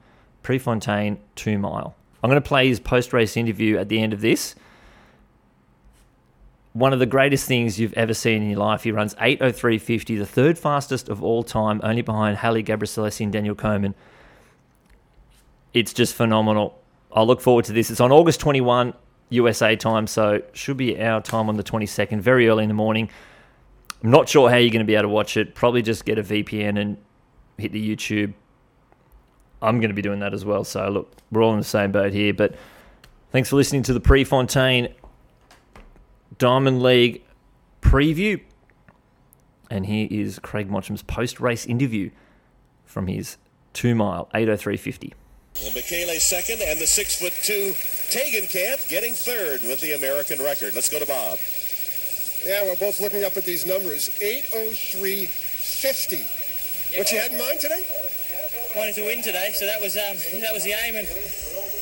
Prefontaine 0.43 1.19
two 1.35 1.57
mile. 1.57 1.95
I'm 2.23 2.29
going 2.29 2.41
to 2.41 2.47
play 2.47 2.67
his 2.67 2.79
post 2.79 3.13
race 3.13 3.37
interview 3.37 3.77
at 3.77 3.89
the 3.89 4.01
end 4.01 4.13
of 4.13 4.21
this. 4.21 4.55
One 6.73 6.93
of 6.93 6.99
the 6.99 7.05
greatest 7.05 7.47
things 7.47 7.79
you've 7.79 7.93
ever 7.93 8.13
seen 8.13 8.43
in 8.43 8.49
your 8.51 8.59
life. 8.59 8.83
He 8.83 8.91
runs 8.91 9.15
803.50, 9.15 10.17
the 10.17 10.25
third 10.25 10.57
fastest 10.57 11.09
of 11.09 11.23
all 11.23 11.43
time, 11.43 11.81
only 11.83 12.01
behind 12.01 12.37
Haile 12.37 12.61
Gebrselassie 12.61 13.21
and 13.21 13.33
Daniel 13.33 13.55
Komen. 13.55 13.95
It's 15.73 15.93
just 15.93 16.13
phenomenal. 16.13 16.79
I 17.11 17.23
look 17.23 17.41
forward 17.41 17.65
to 17.65 17.73
this. 17.73 17.89
It's 17.89 17.99
on 17.99 18.11
August 18.11 18.39
21 18.39 18.93
USA 19.29 19.75
time, 19.75 20.07
so 20.07 20.41
should 20.53 20.77
be 20.77 21.01
our 21.01 21.21
time 21.21 21.49
on 21.49 21.57
the 21.57 21.63
22nd, 21.63 22.21
very 22.21 22.47
early 22.47 22.63
in 22.63 22.67
the 22.67 22.75
morning. 22.75 23.09
I'm 24.03 24.11
not 24.11 24.29
sure 24.29 24.49
how 24.49 24.55
you're 24.55 24.71
going 24.71 24.79
to 24.79 24.85
be 24.85 24.95
able 24.95 25.03
to 25.03 25.09
watch 25.09 25.35
it. 25.35 25.55
Probably 25.55 25.81
just 25.81 26.05
get 26.05 26.17
a 26.17 26.23
VPN 26.23 26.79
and 26.79 26.97
hit 27.57 27.71
the 27.71 27.95
YouTube. 27.95 28.33
I'm 29.61 29.79
going 29.79 29.89
to 29.89 29.95
be 29.95 30.01
doing 30.01 30.19
that 30.19 30.33
as 30.33 30.45
well. 30.45 30.63
So, 30.63 30.87
look, 30.89 31.11
we're 31.31 31.43
all 31.43 31.53
in 31.53 31.59
the 31.59 31.65
same 31.65 31.91
boat 31.91 32.13
here. 32.13 32.33
But 32.33 32.55
thanks 33.31 33.49
for 33.49 33.57
listening 33.57 33.83
to 33.83 33.93
the 33.93 33.99
Prefontaine 33.99 34.93
Diamond 36.37 36.81
League 36.81 37.23
preview. 37.81 38.41
And 39.69 39.85
here 39.85 40.07
is 40.09 40.39
Craig 40.39 40.69
Mottram's 40.69 41.03
post 41.03 41.39
race 41.39 41.65
interview 41.65 42.09
from 42.85 43.07
his 43.07 43.37
two 43.73 43.95
mile 43.95 44.29
803.50. 44.33 45.13
And 45.65 45.75
Michele 45.75 46.19
second, 46.19 46.61
and 46.61 46.79
the 46.79 46.87
six 46.87 47.19
foot 47.19 47.33
two 47.43 47.73
Tegenkamp 48.09 48.89
getting 48.89 49.13
third 49.13 49.61
with 49.63 49.81
the 49.81 49.93
American 49.93 50.41
record. 50.41 50.73
Let's 50.73 50.89
go 50.89 50.99
to 50.99 51.05
Bob. 51.05 51.37
Yeah, 52.45 52.63
we're 52.63 52.77
both 52.79 53.01
looking 53.01 53.25
up 53.25 53.35
at 53.35 53.43
these 53.43 53.65
numbers. 53.65 54.07
803.50. 54.23 56.23
Yeah, 56.91 56.99
what 56.99 57.11
you 57.11 57.19
had 57.19 57.31
in 57.31 57.37
mind 57.37 57.59
today? 57.59 57.85
Wanted 58.75 58.95
to 58.95 59.01
win 59.03 59.21
today, 59.21 59.51
so 59.51 59.65
that 59.65 59.81
was 59.81 59.97
um, 59.97 60.15
that 60.39 60.53
was 60.53 60.63
the 60.63 60.71
aim, 60.85 60.95
and 60.95 61.07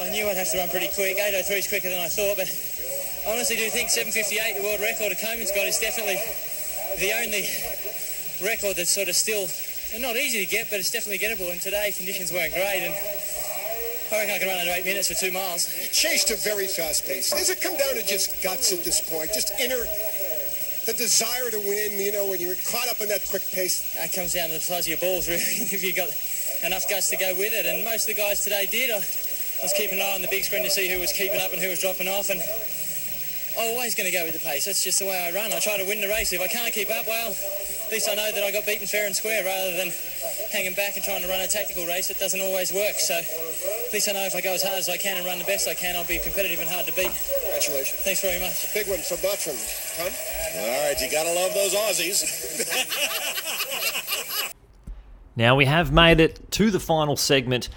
I 0.02 0.10
knew 0.10 0.26
I'd 0.26 0.38
have 0.39 0.50
to 0.56 0.58
run 0.58 0.70
pretty 0.70 0.88
quick. 0.96 1.20
803 1.20 1.60
is 1.60 1.67
quicker 1.67 1.89
than 1.91 2.00
I 2.00 2.08
thought, 2.08 2.38
but 2.39 2.48
I 2.48 3.36
honestly 3.36 3.60
do 3.60 3.70
think 3.70 3.91
758, 3.91 4.58
the 4.58 4.63
world 4.63 4.80
record 4.80 5.12
of 5.12 5.20
Komen's 5.20 5.52
got, 5.52 5.67
is 5.67 5.78
definitely 5.78 6.17
the 6.98 7.12
only 7.22 7.46
record 8.39 8.80
that's 8.80 8.89
sort 8.89 9.12
of 9.12 9.15
still 9.20 9.52
not 10.00 10.15
easy 10.15 10.39
to 10.43 10.50
get, 10.50 10.72
but 10.72 10.80
it's 10.80 10.91
definitely 10.91 11.20
gettable. 11.20 11.52
And 11.52 11.60
today 11.62 11.91
conditions 11.91 12.32
weren't 12.32 12.54
great, 12.56 12.88
and 12.88 12.96
I 14.12 14.20
reckon 14.24 14.36
I 14.36 14.39
can 14.39 14.48
run 14.48 14.60
under 14.63 14.72
eight 14.72 14.86
minutes 14.88 15.12
for 15.12 15.20
two 15.20 15.32
miles. 15.36 15.67
You 15.76 15.91
chased 15.91 16.32
a 16.32 16.38
very 16.39 16.67
fast 16.67 17.06
pace. 17.06 17.32
Does 17.32 17.50
it 17.52 17.60
come 17.60 17.76
down 17.76 18.00
to 18.00 18.06
just 18.08 18.41
guts 18.41 18.72
at 18.72 18.86
this 18.88 19.02
point? 19.04 19.34
Just 19.36 19.52
inner 19.60 19.84
the 20.88 20.93
desire 20.93 21.52
to 21.52 21.60
win, 21.60 22.00
you 22.00 22.12
know, 22.15 22.28
when 22.28 22.39
you're 22.39 22.56
caught 22.71 22.88
up 22.88 23.02
in 23.02 23.10
that 23.10 23.28
quick 23.28 23.43
pace? 23.52 23.93
That 24.00 24.13
comes 24.13 24.34
down 24.34 24.47
to 24.47 24.56
the 24.56 24.63
size 24.63 24.88
of 24.88 24.95
your 24.95 25.04
balls, 25.04 25.28
really, 25.32 25.43
if 25.43 25.84
you've 25.84 26.00
got 26.00 26.10
enough 26.63 26.89
guts 26.89 27.12
to 27.12 27.17
go 27.17 27.36
with 27.36 27.52
it. 27.52 27.67
And 27.67 27.84
most 27.84 28.08
of 28.10 28.15
the 28.15 28.21
guys 28.21 28.43
today 28.43 28.65
did. 28.65 28.89
I, 28.89 29.04
was 29.62 29.73
keeping 29.73 29.97
an 29.97 30.06
eye 30.06 30.13
on 30.13 30.21
the 30.21 30.30
big 30.30 30.43
screen 30.43 30.63
to 30.63 30.69
see 30.69 30.88
who 30.88 31.00
was 31.00 31.12
keeping 31.12 31.41
up 31.41 31.52
and 31.52 31.60
who 31.60 31.69
was 31.69 31.82
dropping 31.82 32.08
off. 32.08 32.30
And 32.30 32.39
I'm 33.58 33.73
always 33.73 33.95
going 33.95 34.06
to 34.06 34.15
go 34.15 34.23
with 34.23 34.38
the 34.38 34.45
pace. 34.45 34.65
That's 34.65 34.84
just 34.84 35.00
the 35.00 35.06
way 35.06 35.17
I 35.17 35.34
run. 35.34 35.52
I 35.52 35.60
try 35.60 35.78
to 35.78 35.86
win 35.86 36.00
the 36.00 36.08
race. 36.08 36.32
If 36.32 36.41
I 36.41 36.47
can't 36.47 36.71
keep 36.71 36.89
up, 36.93 37.08
well, 37.08 37.34
at 37.88 37.93
least 37.93 38.10
I 38.10 38.15
know 38.15 38.30
that 38.30 38.43
I 38.43 38.52
got 38.52 38.65
beaten 38.65 38.86
fair 38.86 39.08
and 39.08 39.15
square 39.15 39.45
rather 39.45 39.71
than 39.78 39.93
hanging 40.52 40.73
back 40.73 40.97
and 40.97 41.06
trying 41.06 41.21
to 41.21 41.30
run 41.30 41.39
a 41.39 41.47
tactical 41.47 41.88
race. 41.88 42.10
It 42.10 42.19
doesn't 42.19 42.41
always 42.41 42.73
work. 42.73 42.95
So 42.95 43.15
at 43.15 43.93
least 43.93 44.10
I 44.10 44.12
know 44.12 44.26
if 44.26 44.36
I 44.36 44.41
go 44.41 44.52
as 44.52 44.62
hard 44.62 44.78
as 44.78 44.89
I 44.89 44.97
can 44.97 45.15
and 45.15 45.26
run 45.26 45.39
the 45.39 45.45
best 45.45 45.69
I 45.69 45.73
can, 45.73 45.95
I'll 45.95 46.04
be 46.04 46.19
competitive 46.19 46.60
and 46.60 46.67
hard 46.67 46.86
to 46.88 46.93
beat. 46.95 47.12
Congratulations. 47.43 48.04
Thanks 48.04 48.21
very 48.21 48.41
much. 48.43 48.73
Big 48.73 48.89
one 48.89 49.00
for 49.00 49.15
Mottram. 49.23 49.56
Tom? 49.95 50.12
All 50.60 50.84
right, 50.84 51.00
you 51.00 51.10
got 51.10 51.23
to 51.23 51.34
love 51.34 51.54
those 51.54 51.73
Aussies. 51.73 52.28
now 55.38 55.56
we 55.56 55.63
have 55.63 55.93
made 55.93 56.19
it 56.19 56.52
to 56.52 56.69
the 56.69 56.82
final 56.82 57.15
segment 57.15 57.69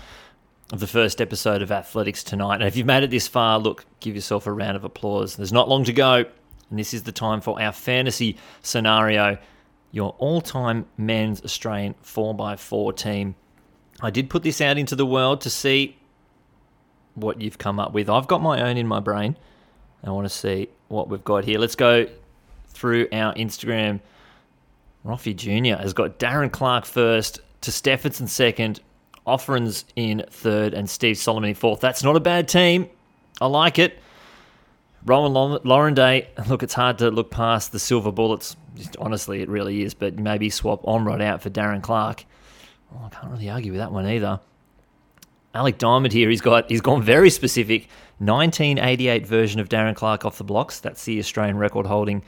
of 0.73 0.81
the 0.81 0.89
first 0.89 1.21
episode 1.21 1.63
of 1.63 1.71
Athletics 1.71 2.25
Tonight. 2.25 2.57
And 2.57 2.65
if 2.65 2.75
you've 2.75 2.87
made 2.87 3.05
it 3.05 3.11
this 3.11 3.29
far, 3.29 3.61
look, 3.61 3.85
give 4.01 4.17
yourself 4.17 4.49
a 4.49 4.53
round 4.53 4.77
of 4.77 4.83
applause. 4.83 5.37
There's 5.37 5.53
not 5.53 5.69
long 5.69 5.85
to 5.85 5.93
go, 5.93 6.25
and 6.69 6.79
this 6.79 6.95
is 6.95 7.05
the 7.05 7.13
time 7.13 7.41
for 7.41 7.63
our 7.63 7.71
fantasy 7.71 8.39
scenario 8.63 9.39
your 9.93 10.15
all 10.19 10.41
time 10.41 10.87
men's 10.97 11.43
Australian 11.45 11.95
4x4 12.05 12.97
team. 12.97 13.35
I 14.01 14.11
did 14.11 14.31
put 14.31 14.43
this 14.43 14.61
out 14.61 14.79
into 14.79 14.97
the 14.97 15.07
world 15.07 15.41
to 15.43 15.51
see 15.51 15.97
what 17.15 17.41
you've 17.41 17.59
come 17.59 17.79
up 17.79 17.93
with. 17.93 18.09
I've 18.09 18.29
got 18.29 18.41
my 18.41 18.63
own 18.63 18.77
in 18.77 18.87
my 18.87 19.01
brain. 19.01 19.37
I 20.03 20.11
want 20.11 20.27
to 20.27 20.35
see 20.35 20.69
what 20.89 21.09
we've 21.09 21.25
got 21.25 21.45
here. 21.45 21.59
Let's 21.59 21.75
go 21.75 22.07
through 22.69 23.09
our 23.13 23.35
Instagram. 23.35 24.01
Roffy 25.05 25.35
Jr. 25.35 25.81
has 25.81 25.93
got 25.93 26.19
Darren 26.19 26.51
Clark 26.51 26.85
first, 26.85 27.41
to 27.63 27.73
Stephenson 27.73 28.27
second, 28.27 28.81
Offerins 29.27 29.85
in 29.97 30.25
third, 30.31 30.73
and 30.73 30.89
Steve 30.89 31.19
Solomon 31.19 31.51
in 31.51 31.55
fourth. 31.55 31.81
That's 31.81 32.03
not 32.03 32.17
a 32.17 32.21
bad 32.21 32.49
team. 32.49 32.89
I 33.41 33.47
like 33.47 33.79
it. 33.79 33.99
Rowan 35.05 35.33
Laurendet, 35.33 36.49
look, 36.49 36.63
it's 36.63 36.75
hard 36.75 36.99
to 36.99 37.11
look 37.11 37.31
past 37.31 37.73
the 37.73 37.79
silver 37.79 38.13
bullets. 38.13 38.57
Just, 38.81 38.97
honestly, 38.97 39.43
it 39.43 39.49
really 39.49 39.83
is. 39.83 39.95
But 39.95 40.19
maybe 40.19 40.51
swap 40.51 40.83
Ormrod 40.83 41.23
out 41.23 41.43
for 41.43 41.51
Darren 41.51 41.83
Clark. 41.83 42.25
I 43.05 43.09
can't 43.09 43.31
really 43.31 43.49
argue 43.49 43.73
with 43.73 43.81
that 43.81 43.93
one 43.93 44.07
either. 44.07 44.41
Alec 45.55 45.79
Diamond 45.79 46.13
here, 46.13 46.31
he's 46.31 46.41
got 46.41 46.71
he's 46.71 46.81
gone 46.81 47.03
very 47.03 47.31
specific. 47.31 47.89
1988 48.19 49.27
version 49.27 49.61
of 49.61 49.69
Darren 49.69 49.95
Clark 49.95 50.25
off 50.25 50.39
the 50.39 50.45
blocks. 50.45 50.81
That's 50.81 51.05
the 51.05 51.19
Australian 51.19 51.57
record 51.57 51.87
holding 51.87 52.23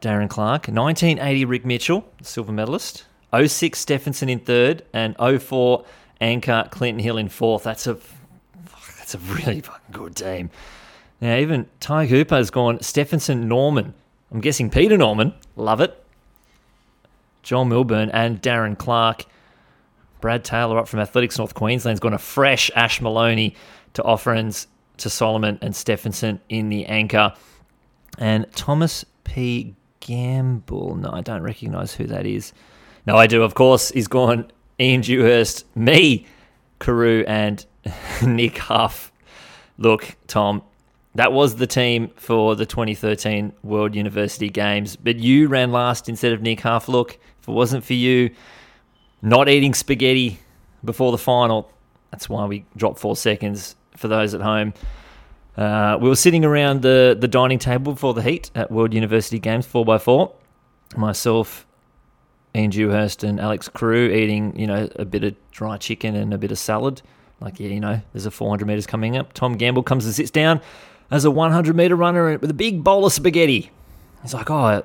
Darren 0.00 0.28
Clark. 0.28 0.68
1980 0.68 1.44
Rick 1.44 1.64
Mitchell, 1.64 2.06
silver 2.22 2.52
medalist. 2.52 3.04
06 3.34 3.78
Stephenson 3.78 4.28
in 4.28 4.38
third, 4.38 4.84
and 4.92 5.16
04 5.16 5.84
anchor, 6.20 6.68
Clinton 6.70 7.02
Hill 7.02 7.18
in 7.18 7.28
fourth. 7.28 7.64
That's 7.64 7.86
a 7.86 7.98
that's 8.98 9.14
a 9.14 9.18
really 9.18 9.60
fucking 9.60 9.92
good 9.92 10.16
team. 10.16 10.50
Now 11.20 11.36
even 11.36 11.66
Ty 11.80 12.06
Cooper 12.08 12.36
has 12.36 12.50
gone 12.50 12.80
Stephenson 12.80 13.48
Norman. 13.48 13.94
I'm 14.30 14.40
guessing 14.40 14.70
Peter 14.70 14.96
Norman. 14.96 15.34
Love 15.56 15.80
it. 15.80 16.00
John 17.42 17.68
Milburn 17.68 18.10
and 18.10 18.40
Darren 18.40 18.76
Clark. 18.76 19.26
Brad 20.20 20.44
Taylor 20.44 20.78
up 20.78 20.88
from 20.88 21.00
Athletics 21.00 21.38
North 21.38 21.54
Queensland's 21.54 22.00
gone 22.00 22.14
a 22.14 22.18
fresh 22.18 22.70
Ash 22.74 23.00
Moloney 23.00 23.54
to 23.92 24.02
Offerins 24.02 24.66
to 24.96 25.10
Solomon 25.10 25.58
and 25.60 25.76
Stephenson 25.76 26.40
in 26.48 26.70
the 26.70 26.86
anchor. 26.86 27.34
And 28.18 28.46
Thomas 28.54 29.04
P. 29.24 29.74
Gamble. 30.00 30.96
No, 30.96 31.10
I 31.10 31.20
don't 31.20 31.42
recognise 31.42 31.94
who 31.94 32.06
that 32.06 32.26
is. 32.26 32.52
No, 33.06 33.16
I 33.16 33.26
do, 33.26 33.42
of 33.42 33.54
course. 33.54 33.90
He's 33.90 34.08
gone 34.08 34.50
Ian 34.80 35.02
Dewhurst, 35.02 35.64
me, 35.76 36.26
Carew, 36.78 37.24
and 37.26 37.64
Nick 38.22 38.58
Huff. 38.58 39.12
Look, 39.78 40.16
Tom, 40.26 40.62
that 41.14 41.32
was 41.32 41.56
the 41.56 41.66
team 41.66 42.10
for 42.16 42.56
the 42.56 42.66
2013 42.66 43.52
World 43.62 43.94
University 43.94 44.48
Games, 44.48 44.96
but 44.96 45.16
you 45.16 45.46
ran 45.48 45.70
last 45.70 46.08
instead 46.08 46.32
of 46.32 46.42
Nick 46.42 46.60
Huff. 46.60 46.88
Look, 46.88 47.18
if 47.40 47.48
it 47.48 47.52
wasn't 47.52 47.84
for 47.84 47.94
you 47.94 48.30
not 49.22 49.48
eating 49.48 49.74
spaghetti 49.74 50.40
before 50.84 51.12
the 51.12 51.18
final, 51.18 51.70
that's 52.10 52.28
why 52.28 52.44
we 52.46 52.64
dropped 52.76 52.98
four 52.98 53.16
seconds 53.16 53.76
for 53.96 54.08
those 54.08 54.34
at 54.34 54.40
home. 54.40 54.74
Uh, 55.56 55.96
we 56.00 56.08
were 56.08 56.16
sitting 56.16 56.44
around 56.44 56.82
the, 56.82 57.16
the 57.18 57.28
dining 57.28 57.60
table 57.60 57.92
before 57.92 58.12
the 58.12 58.22
heat 58.22 58.50
at 58.56 58.72
World 58.72 58.92
University 58.92 59.38
Games 59.38 59.66
4x4. 59.68 60.32
Myself, 60.96 61.64
Ian 62.56 62.70
Dewhurst, 62.70 63.22
and 63.22 63.38
Alex 63.38 63.68
Crew 63.68 64.10
eating, 64.10 64.58
you 64.58 64.66
know, 64.66 64.88
a 64.96 65.04
bit 65.04 65.22
of 65.22 65.36
dry 65.52 65.76
chicken 65.76 66.16
and 66.16 66.34
a 66.34 66.38
bit 66.38 66.50
of 66.50 66.58
salad. 66.58 67.02
Like, 67.40 67.60
yeah, 67.60 67.68
you 67.68 67.78
know, 67.78 68.00
there's 68.12 68.26
a 68.26 68.32
400 68.32 68.66
metres 68.66 68.86
coming 68.86 69.16
up. 69.16 69.32
Tom 69.32 69.56
Gamble 69.56 69.84
comes 69.84 70.06
and 70.06 70.14
sits 70.14 70.30
down 70.32 70.60
as 71.10 71.24
a 71.24 71.30
100 71.30 71.76
metre 71.76 71.96
runner 71.96 72.38
with 72.38 72.50
a 72.50 72.54
big 72.54 72.82
bowl 72.82 73.06
of 73.06 73.12
spaghetti. 73.12 73.70
He's 74.22 74.34
like, 74.34 74.50
oh, 74.50 74.84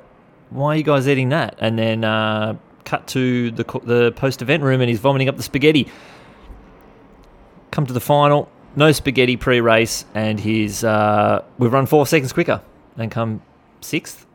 why 0.49 0.73
are 0.73 0.75
you 0.75 0.84
guys 0.84 1.08
eating 1.08 1.29
that? 1.29 1.55
And 1.60 1.77
then 1.77 2.03
uh, 2.03 2.58
cut 2.86 3.08
to 3.08 3.51
the, 3.51 3.63
the 3.84 4.12
post 4.13 4.41
event 4.41 4.63
room 4.63 4.82
and 4.82 4.89
he's 4.89 4.99
vomiting 4.99 5.29
up 5.29 5.38
the 5.38 5.43
spaghetti. 5.43 5.88
Come 7.71 7.86
to 7.86 7.93
the 7.93 7.99
final, 7.99 8.49
no 8.75 8.91
spaghetti 8.91 9.38
pre-race, 9.38 10.05
and 10.15 10.39
he's 10.39 10.84
uh, 10.84 11.43
we've 11.60 11.71
run 11.71 11.86
four 11.86 12.08
seconds 12.08 12.34
quicker 12.34 12.62
and 12.97 13.12
come 13.12 13.41
sixth 13.82 14.25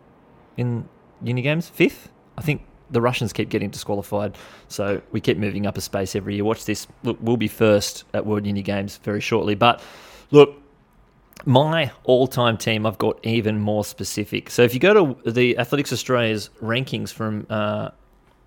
in 0.56 0.88
uni 1.22 1.42
games, 1.42 1.68
fifth. 1.68 2.10
I 2.38 2.42
think 2.42 2.62
the 2.90 3.00
Russians 3.00 3.32
keep 3.32 3.48
getting 3.48 3.70
disqualified, 3.70 4.36
so 4.68 5.02
we 5.10 5.20
keep 5.20 5.36
moving 5.36 5.66
up 5.66 5.76
a 5.76 5.80
space 5.80 6.14
every 6.14 6.36
year. 6.36 6.44
Watch 6.44 6.64
this. 6.64 6.86
Look, 7.02 7.18
we'll 7.20 7.36
be 7.36 7.48
first 7.48 8.04
at 8.14 8.24
World 8.24 8.46
Uni 8.46 8.62
Games 8.62 8.98
very 8.98 9.20
shortly. 9.20 9.56
But 9.56 9.82
look, 10.30 10.54
my 11.44 11.90
all-time 12.04 12.56
team, 12.56 12.86
I've 12.86 12.98
got 12.98 13.18
even 13.24 13.58
more 13.58 13.84
specific. 13.84 14.50
So 14.50 14.62
if 14.62 14.72
you 14.74 14.80
go 14.80 15.14
to 15.14 15.30
the 15.30 15.58
Athletics 15.58 15.92
Australia's 15.92 16.50
rankings 16.62 17.12
from 17.12 17.46
uh, 17.50 17.90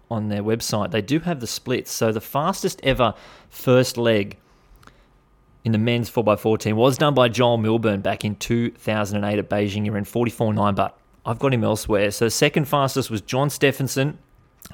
on 0.10 0.30
their 0.30 0.41
website, 0.43 0.91
they 0.91 1.02
do 1.02 1.19
have 1.19 1.39
the 1.39 1.47
splits. 1.47 1.91
So 1.91 2.12
the 2.12 2.21
fastest 2.21 2.80
ever 2.84 3.13
first 3.50 3.97
leg 3.97 4.38
in 5.63 5.73
the 5.73 5.78
men's 5.78 6.10
4x4 6.10 6.60
team 6.60 6.78
was 6.78 6.97
done 6.97 7.13
by 7.13 7.28
Joel 7.28 7.58
Milburn 7.58 8.02
back 8.02 8.23
in 8.23 8.36
2008 8.36 9.38
at 9.38 9.50
Beijing. 9.50 9.84
He 9.84 9.89
ran 9.89 10.06
44.9, 10.06 10.76
but 10.76 10.97
I've 11.26 11.39
got 11.39 11.54
him 11.54 11.63
elsewhere. 11.63 12.10
So 12.12 12.30
second 12.30 12.69
fastest 12.69 13.12
was 13.12 13.21
John 13.21 13.50
Stephenson, 13.50 14.17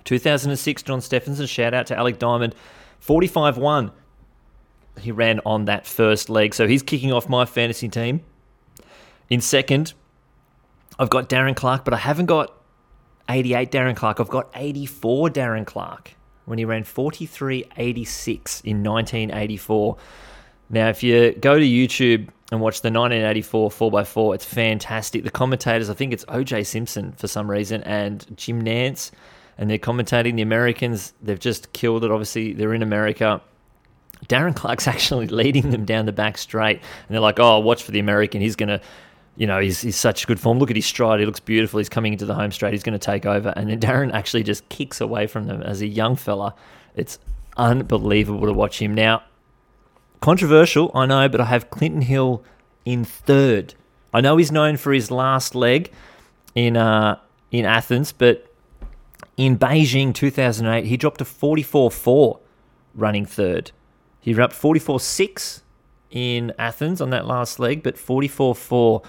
2006. 0.04 0.84
John 0.84 1.02
Stephenson, 1.02 1.48
shout 1.48 1.74
out 1.74 1.88
to 1.88 1.98
Alec 1.98 2.20
Diamond, 2.20 2.54
45.1. 3.06 3.92
He 5.00 5.12
ran 5.12 5.40
on 5.46 5.66
that 5.66 5.88
first 5.88 6.30
leg. 6.30 6.54
So 6.54 6.68
he's 6.68 6.84
kicking 6.84 7.12
off 7.12 7.28
my 7.28 7.46
fantasy 7.46 7.90
team. 7.90 8.22
In 9.30 9.42
second, 9.42 9.94
I've 11.00 11.10
got 11.10 11.30
Darren 11.30 11.56
Clark, 11.56 11.86
but 11.86 11.94
I 11.94 11.98
haven't 11.98 12.28
got 12.28 12.54
88 13.30 13.72
Darren 13.72 13.96
Clark. 13.96 14.20
I've 14.20 14.30
got 14.30 14.50
84 14.54 15.30
Darren 15.30 15.66
Clark 15.66 16.16
when 16.46 16.60
he 16.60 16.66
ran 16.66 16.84
43.86 16.84 18.64
in 18.64 18.84
1984. 18.84 19.98
Now, 20.70 20.90
if 20.90 21.04
you 21.04 21.32
go 21.34 21.58
to 21.58 21.66
YouTube 21.66 22.30
and 22.52 22.62
watch 22.62 22.82
the 22.82 22.92
1984 22.92 23.70
4x4, 23.70 24.36
it's 24.36 24.46
fantastic. 24.46 25.24
The 25.24 25.32
commentators, 25.32 25.90
I 25.90 25.94
think 25.94 26.14
it's 26.14 26.26
OJ 26.26 26.66
Simpson 26.66 27.14
for 27.14 27.28
some 27.28 27.50
reason, 27.50 27.82
and 27.84 28.26
Jim 28.38 28.62
Nance, 28.62 29.12
and 29.58 29.70
they're 29.70 29.78
commentating 29.78 30.36
the 30.36 30.42
Americans. 30.42 31.14
They've 31.22 31.40
just 31.40 31.74
killed 31.74 32.04
it. 32.04 32.12
Obviously, 32.12 32.54
they're 32.54 32.74
in 32.74 32.84
America. 32.84 33.42
Darren 34.28 34.56
Clark's 34.56 34.88
actually 34.94 35.28
leading 35.28 35.72
them 35.72 35.86
down 35.86 36.06
the 36.06 36.12
back 36.12 36.38
straight, 36.38 36.78
and 36.78 37.10
they're 37.10 37.20
like, 37.20 37.40
"Oh, 37.40 37.60
watch 37.60 37.84
for 37.84 37.92
the 37.92 38.00
American. 38.00 38.42
He's 38.42 38.56
gonna, 38.56 38.82
you 39.36 39.48
know, 39.48 39.60
he's, 39.60 39.82
he's 39.82 39.96
such 39.96 40.28
good 40.28 40.40
form. 40.40 40.60
Look 40.60 40.70
at 40.70 40.76
his 40.76 40.86
stride. 40.86 41.20
He 41.20 41.26
looks 41.26 41.40
beautiful. 41.40 41.80
He's 41.80 41.90
coming 41.90 42.14
into 42.14 42.26
the 42.26 42.36
home 42.36 42.52
straight. 42.52 42.74
He's 42.74 42.84
going 42.84 42.98
to 42.98 43.06
take 43.06 43.26
over." 43.26 43.54
And 43.56 43.70
then 43.70 43.80
Darren 43.80 44.14
actually 44.14 44.44
just 44.44 44.68
kicks 44.70 45.02
away 45.02 45.28
from 45.28 45.48
them 45.48 45.62
as 45.62 45.82
a 45.82 45.88
young 45.88 46.16
fella. 46.16 46.56
It's 46.96 47.20
unbelievable 47.58 48.48
to 48.48 48.54
watch 48.54 48.82
him 48.82 48.94
now. 48.94 49.24
Controversial, 50.22 50.90
I 50.96 51.06
know, 51.06 51.28
but 51.28 51.42
I 51.42 51.46
have 51.46 51.70
Clinton 51.70 52.02
Hill 52.02 52.44
in 52.86 53.04
third. 53.04 53.76
I 54.14 54.22
know 54.22 54.38
he's 54.38 54.52
known 54.52 54.78
for 54.78 54.94
his 54.94 55.12
last 55.12 55.56
leg 55.56 55.92
in 56.56 56.78
uh, 56.78 57.20
in 57.52 57.66
Athens, 57.66 58.12
but 58.12 58.48
in 59.38 59.58
Beijing 59.58 60.14
2008, 60.14 60.86
he 60.86 60.98
dropped 60.98 61.22
a 61.22 61.26
44-4 61.26 62.40
running 62.96 63.26
third. 63.26 63.72
He 64.24 64.34
ran 64.34 64.46
up 64.46 64.54
44-6 64.54 65.62
in 66.10 66.54
Athens 66.58 67.02
on 67.02 67.12
that 67.12 67.28
last 67.28 67.60
leg, 67.60 67.84
but 67.84 67.98
44-4 67.98 69.06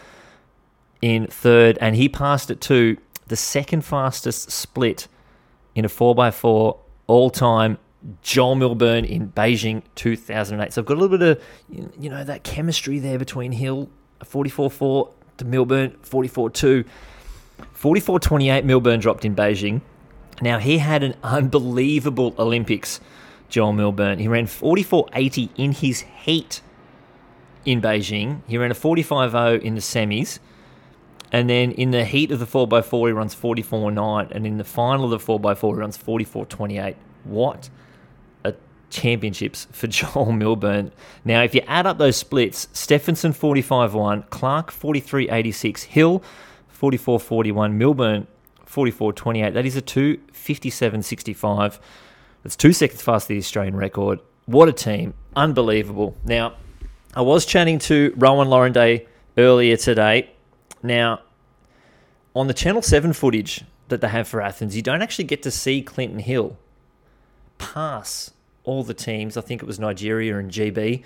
in 1.01 1.27
third, 1.29 1.79
and 1.81 1.97
he 1.97 2.09
passed 2.09 2.51
it 2.51 2.61
to 2.63 2.97
the 3.29 3.37
second 3.37 3.85
fastest 3.85 4.51
split 4.51 5.07
in 5.75 5.85
a 5.85 5.89
4x4 5.89 6.79
all 7.07 7.31
time 7.31 7.79
Joel 8.23 8.55
Milburn 8.55 9.05
in 9.05 9.31
Beijing 9.33 9.83
2008. 9.95 10.73
So 10.73 10.83
I've 10.83 10.87
got 10.87 10.99
a 10.99 11.01
little 11.01 11.19
bit 11.19 11.39
of, 11.39 11.43
you 11.99 12.11
know, 12.11 12.25
that 12.25 12.43
chemistry 12.43 12.99
there 12.99 13.19
between 13.19 13.53
Hill 13.53 13.89
44-4 14.21 15.11
to 15.39 15.45
Milburn 15.45 15.91
44-2. 16.03 16.85
44-28 17.75 18.65
Milburn 18.65 19.01
dropped 19.01 19.25
in 19.25 19.35
Beijing. 19.35 19.81
Now 20.43 20.59
he 20.59 20.79
had 20.79 21.03
an 21.03 21.15
unbelievable 21.23 22.35
Olympics, 22.39 23.01
Joel 23.49 23.73
Milburn. 23.73 24.19
He 24.19 24.29
ran 24.29 24.47
44-80 24.47 25.51
in 25.57 25.73
his 25.73 26.01
heat 26.01 26.61
in 27.65 27.81
Beijing. 27.81 28.41
He 28.47 28.59
ran 28.59 28.71
a 28.71 28.75
45-0 28.75 29.61
in 29.61 29.75
the 29.75 29.81
semis. 29.81 30.39
And 31.33 31.51
then 31.51 31.73
in 31.73 31.91
the 31.91 32.05
heat 32.05 32.31
of 32.31 32.39
the 32.39 32.47
4x4, 32.47 33.09
he 33.09 33.13
runs 33.13 33.35
44-9. 33.35 34.31
And 34.31 34.47
in 34.47 34.59
the 34.59 34.65
final 34.65 35.13
of 35.13 35.25
the 35.25 35.33
4x4, 35.39 35.75
he 35.75 35.81
runs 35.81 35.99
44-28. 35.99 36.95
What 37.25 37.71
a 38.45 38.55
championships 38.91 39.67
for 39.73 39.87
Joel 39.89 40.33
Milburn. 40.33 40.93
Now, 41.25 41.43
if 41.43 41.55
you 41.55 41.63
add 41.67 41.87
up 41.87 41.99
those 41.99 42.17
splits, 42.17 42.69
Stephenson 42.73 43.33
45 43.33 43.95
1, 43.95 44.25
Clark 44.31 44.71
43.86, 44.71 45.83
Hill 45.85 46.23
44.41, 46.81 47.73
Milburn 47.73 48.27
44.28. 48.67 49.55
That 49.55 49.67
is 49.67 49.77
a 49.77 49.81
2 49.81 50.19
57 52.45 52.45
65. 52.45 52.45
That's 52.45 52.57
two 52.57 52.73
seconds 52.73 53.27
than 53.27 53.35
the 53.35 53.39
Australian 53.39 53.77
record. 53.77 54.21
What 54.47 54.69
a 54.69 54.73
team. 54.73 55.15
Unbelievable. 55.35 56.17
Now, 56.25 56.55
I 57.15 57.23
was 57.23 57.47
chatting 57.47 57.79
to 57.81 58.13
Rowan 58.17 58.49
Laurendet 58.49 59.07
earlier 59.39 59.77
today. 59.77 60.31
Now, 60.83 61.21
on 62.35 62.47
the 62.47 62.55
Channel 62.55 62.83
7 62.83 63.13
footage 63.15 63.65
that 63.89 64.01
they 64.01 64.09
have 64.09 64.29
for 64.29 64.43
Athens, 64.43 64.77
you 64.77 64.83
don't 64.83 65.01
actually 65.01 65.25
get 65.25 65.43
to 65.45 65.51
see 65.51 65.83
Clinton 65.83 66.19
Hill 66.19 66.59
pass 67.59 68.33
all 68.65 68.83
the 68.83 68.95
teams, 68.95 69.37
I 69.37 69.41
think 69.41 69.63
it 69.63 69.67
was 69.67 69.79
Nigeria 69.79 70.39
and 70.39 70.51
GB, 70.51 71.03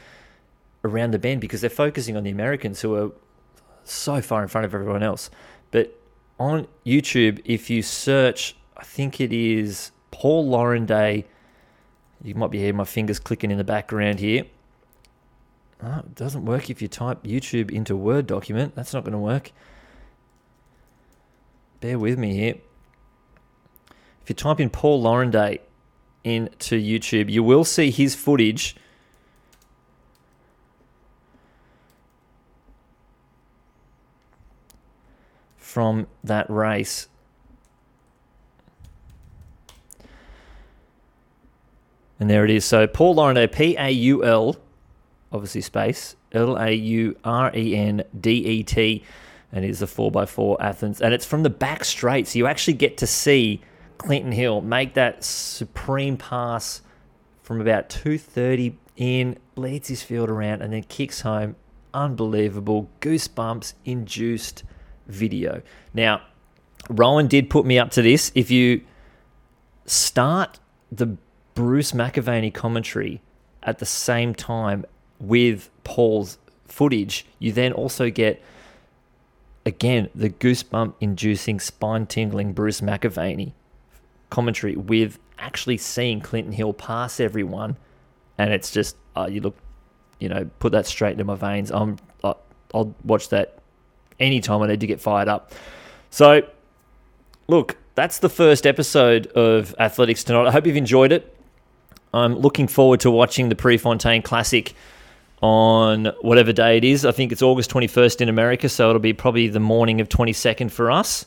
around 0.85 1.11
the 1.13 1.19
bend 1.19 1.41
because 1.41 1.61
they're 1.61 1.71
focusing 1.71 2.17
on 2.17 2.25
the 2.25 2.31
Americans 2.31 2.81
who 2.81 2.95
are 2.95 3.13
so 3.85 4.21
far 4.21 4.43
in 4.43 4.49
front 4.49 4.65
of 4.65 4.75
everyone 4.75 5.03
else. 5.03 5.31
But 5.71 5.95
on 6.39 6.67
YouTube, 6.87 7.41
if 7.45 7.69
you 7.69 7.83
search, 7.83 8.57
I 8.77 8.85
think 8.85 9.21
it 9.21 9.33
is 9.33 9.91
Paul 10.19 10.49
Laurendet. 10.49 11.27
You 12.25 12.35
might 12.35 12.51
be 12.51 12.59
hearing 12.59 12.77
my 12.77 12.85
fingers 12.85 13.21
clicking 13.21 13.53
in 13.53 13.59
the 13.59 13.63
background 13.63 14.19
here. 14.19 14.47
Oh, 15.81 16.01
it 16.01 16.17
doesn't 16.17 16.45
work 16.45 16.69
if 16.71 16.83
you 16.83 16.89
type 16.89 17.23
YouTube 17.23 17.71
into 17.71 17.95
Word 17.95 18.27
document. 18.27 18.75
That's 18.75 18.93
not 18.93 19.05
going 19.05 19.13
to 19.13 19.19
work. 19.19 19.53
Bear 21.81 22.01
with 22.01 22.19
me 22.19 22.35
here. 22.35 22.57
If 24.25 24.31
you 24.31 24.35
type 24.35 24.59
in 24.59 24.71
Paul 24.71 25.01
Laurendet 25.05 25.61
into 26.25 26.77
YouTube, 26.83 27.31
you 27.31 27.45
will 27.45 27.63
see 27.63 27.93
his 27.93 28.17
footage. 28.17 28.75
From 35.57 36.09
that 36.25 36.51
race. 36.51 37.07
And 42.21 42.29
there 42.29 42.45
it 42.45 42.51
is. 42.51 42.65
So 42.65 42.87
Paul 42.87 43.17
Laurendet, 43.17 43.53
P 43.53 43.77
A 43.79 43.91
U 43.91 44.25
L, 44.25 44.57
obviously 45.33 45.61
space, 45.61 46.17
L 46.33 46.57
A 46.57 46.73
U 46.73 47.17
R 47.25 47.55
E 47.55 47.77
N 47.77 48.03
D 48.21 48.31
E 48.31 48.63
T, 48.63 49.05
and 49.53 49.65
it 49.65 49.71
is 49.71 49.79
the 49.79 49.87
4x4 49.87 50.57
Athens. 50.61 51.01
And 51.01 51.15
it's 51.15 51.27
from 51.27 51.43
the 51.43 51.51
back 51.51 51.85
straight. 51.85 52.27
So 52.27 52.39
you 52.39 52.47
actually 52.47 52.75
get 52.75 52.99
to 52.99 53.07
see 53.07 53.61
Clinton 53.99 54.33
Hill 54.33 54.61
make 54.61 54.95
that 54.95 55.25
supreme 55.25 56.17
pass 56.17 56.83
from 57.43 57.61
about 57.61 57.89
230 57.89 58.77
in, 58.97 59.39
leads 59.57 59.89
his 59.89 60.03
field 60.03 60.29
around, 60.29 60.61
and 60.61 60.73
then 60.73 60.83
kicks 60.85 61.23
home. 61.23 61.57
Unbelievable, 61.95 62.91
goosebumps 63.01 63.75
induced 63.85 64.65
video. 65.07 65.63
Now, 65.95 66.21
Rowan 66.91 67.27
did 67.27 67.49
put 67.49 67.65
me 67.65 67.79
up 67.79 67.91
to 67.93 68.03
this. 68.03 68.31
If 68.35 68.51
you 68.51 68.83
start 69.87 70.59
the 70.93 71.17
Bruce 71.59 71.91
McAvaney 71.91 72.55
commentary 72.55 73.21
at 73.65 73.81
the 73.81 73.85
same 73.85 74.33
time 74.33 74.87
with 75.19 75.71
Paul's 75.83 76.39
footage, 76.69 77.27
you 77.41 77.51
then 77.51 77.73
also 77.73 78.11
get 78.11 78.41
again 79.67 80.09
the 80.15 80.31
goosebump 80.31 80.95
inducing, 81.01 81.59
spine 81.59 82.07
tingling 82.07 82.53
Bruce 82.53 82.81
McAvaney 82.81 83.55
commentary 84.31 84.77
with 84.77 85.19
actually 85.37 85.79
seeing 85.79 86.21
Clinton 86.21 86.53
Hill 86.53 86.73
pass 86.73 87.19
everyone, 87.19 87.77
and 88.39 88.53
it's 88.53 88.71
just 88.71 88.95
uh, 89.17 89.27
you 89.29 89.41
look, 89.41 89.57
you 90.21 90.29
know, 90.29 90.49
put 90.61 90.71
that 90.71 90.87
straight 90.87 91.15
into 91.15 91.25
my 91.25 91.35
veins. 91.35 91.73
I'm 91.73 91.97
I, 92.23 92.35
I'll 92.73 92.95
watch 93.03 93.31
that 93.31 93.59
anytime 94.21 94.63
I 94.63 94.69
need 94.69 94.79
to 94.79 94.87
get 94.87 95.01
fired 95.01 95.27
up. 95.27 95.51
So, 96.11 96.43
look, 97.49 97.79
that's 97.97 98.21
the 98.21 98.29
first 98.29 98.65
episode 98.65 99.27
of 99.33 99.75
Athletics 99.81 100.23
Tonight. 100.23 100.47
I 100.47 100.53
hope 100.53 100.65
you've 100.65 100.77
enjoyed 100.77 101.11
it. 101.11 101.35
I'm 102.15 102.37
looking 102.39 102.69
forward 102.69 103.01
to 103.01 103.11
watching 103.11 103.49
the 103.49 103.55
Prefontaine 103.55 104.23
Classic 104.23 104.75
on 105.43 106.07
whatever 106.21 106.53
day 106.53 106.77
it 106.77 106.85
is. 106.85 107.05
I 107.05 107.13
think 107.13 107.33
it's 107.33 107.43
August 107.43 107.71
21st 107.71 108.23
in 108.23 108.29
America, 108.29 108.69
so 108.69 108.89
it'll 108.89 109.01
be 109.01 109.13
probably 109.13 109.49
the 109.49 109.61
morning 109.61 110.01
of 110.01 110.09
22nd 110.09 110.71
for 110.71 110.91
us. 110.91 111.27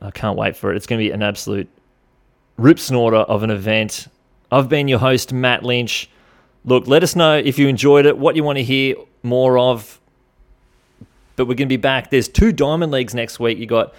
I 0.00 0.10
can't 0.10 0.36
wait 0.36 0.56
for 0.56 0.72
it. 0.72 0.76
It's 0.76 0.86
going 0.86 0.98
to 1.00 1.04
be 1.04 1.10
an 1.10 1.22
absolute 1.22 1.68
rip 2.58 2.78
snorter 2.78 3.16
of 3.16 3.42
an 3.42 3.50
event. 3.50 4.08
I've 4.52 4.68
been 4.68 4.86
your 4.86 4.98
host, 4.98 5.32
Matt 5.32 5.62
Lynch. 5.62 6.10
Look, 6.64 6.86
let 6.86 7.02
us 7.02 7.16
know 7.16 7.36
if 7.36 7.58
you 7.58 7.68
enjoyed 7.68 8.06
it, 8.06 8.18
what 8.18 8.36
you 8.36 8.44
want 8.44 8.58
to 8.58 8.64
hear 8.64 8.96
more 9.22 9.58
of. 9.58 10.00
But 11.36 11.46
we're 11.46 11.54
going 11.54 11.68
to 11.68 11.72
be 11.72 11.78
back. 11.78 12.10
There's 12.10 12.28
two 12.28 12.52
Diamond 12.52 12.92
Leagues 12.92 13.14
next 13.14 13.40
week. 13.40 13.58
You 13.58 13.66
got 13.66 13.94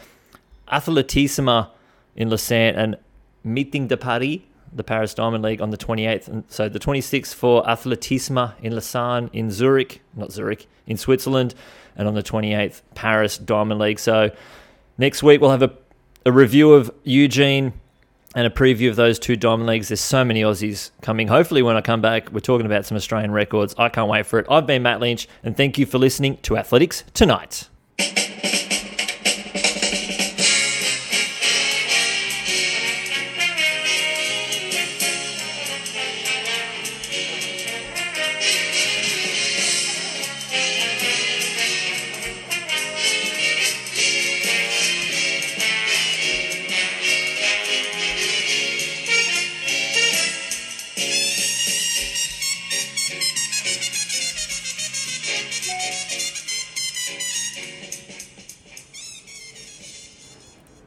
Athletissima 0.72 1.70
in 2.16 2.30
Lausanne 2.30 2.76
and 2.76 2.98
Meeting 3.46 3.88
de 3.88 3.96
Paris, 3.96 4.40
the 4.74 4.84
Paris 4.84 5.14
Diamond 5.14 5.44
League, 5.44 5.62
on 5.62 5.70
the 5.70 5.78
28th. 5.78 6.28
And 6.28 6.44
so 6.50 6.68
the 6.68 6.80
26th 6.80 7.34
for 7.34 7.64
Athletissima 7.64 8.56
in 8.62 8.74
Lausanne, 8.74 9.30
in 9.32 9.52
Zurich, 9.52 10.02
not 10.14 10.32
Zurich, 10.32 10.68
in 10.88 10.98
Switzerland, 10.98 11.56
and 11.96 12.08
on 12.08 12.16
the 12.16 12.24
28th, 12.24 12.82
Paris 12.94 13.38
Diamond 13.38 13.80
League. 13.80 14.00
So 14.00 14.32
next 14.98 15.24
week 15.24 15.40
we'll 15.40 15.52
have 15.52 15.64
a 15.64 15.72
a 16.26 16.32
review 16.32 16.74
of 16.74 16.92
Eugene 17.04 17.74
and 18.36 18.48
a 18.48 18.50
preview 18.50 18.90
of 18.90 18.96
those 18.96 19.20
two 19.20 19.36
Diamond 19.36 19.70
Leagues. 19.70 19.90
There's 19.90 20.02
so 20.02 20.26
many 20.26 20.42
Aussies 20.42 20.92
coming. 21.02 21.28
Hopefully, 21.28 21.62
when 21.62 21.78
I 21.78 21.82
come 21.82 22.02
back, 22.02 22.32
we're 22.32 22.40
talking 22.40 22.66
about 22.66 22.86
some 22.86 22.98
Australian 22.98 23.32
records. 23.32 23.76
I 23.78 23.90
can't 23.90 24.10
wait 24.10 24.26
for 24.26 24.40
it. 24.40 24.48
I've 24.50 24.66
been 24.66 24.82
Matt 24.82 25.00
Lynch, 25.00 25.28
and 25.44 25.56
thank 25.56 25.78
you 25.78 25.86
for 25.86 26.00
listening 26.00 26.38
to 26.38 26.58
Athletics 26.58 27.04
Tonight. 27.14 27.70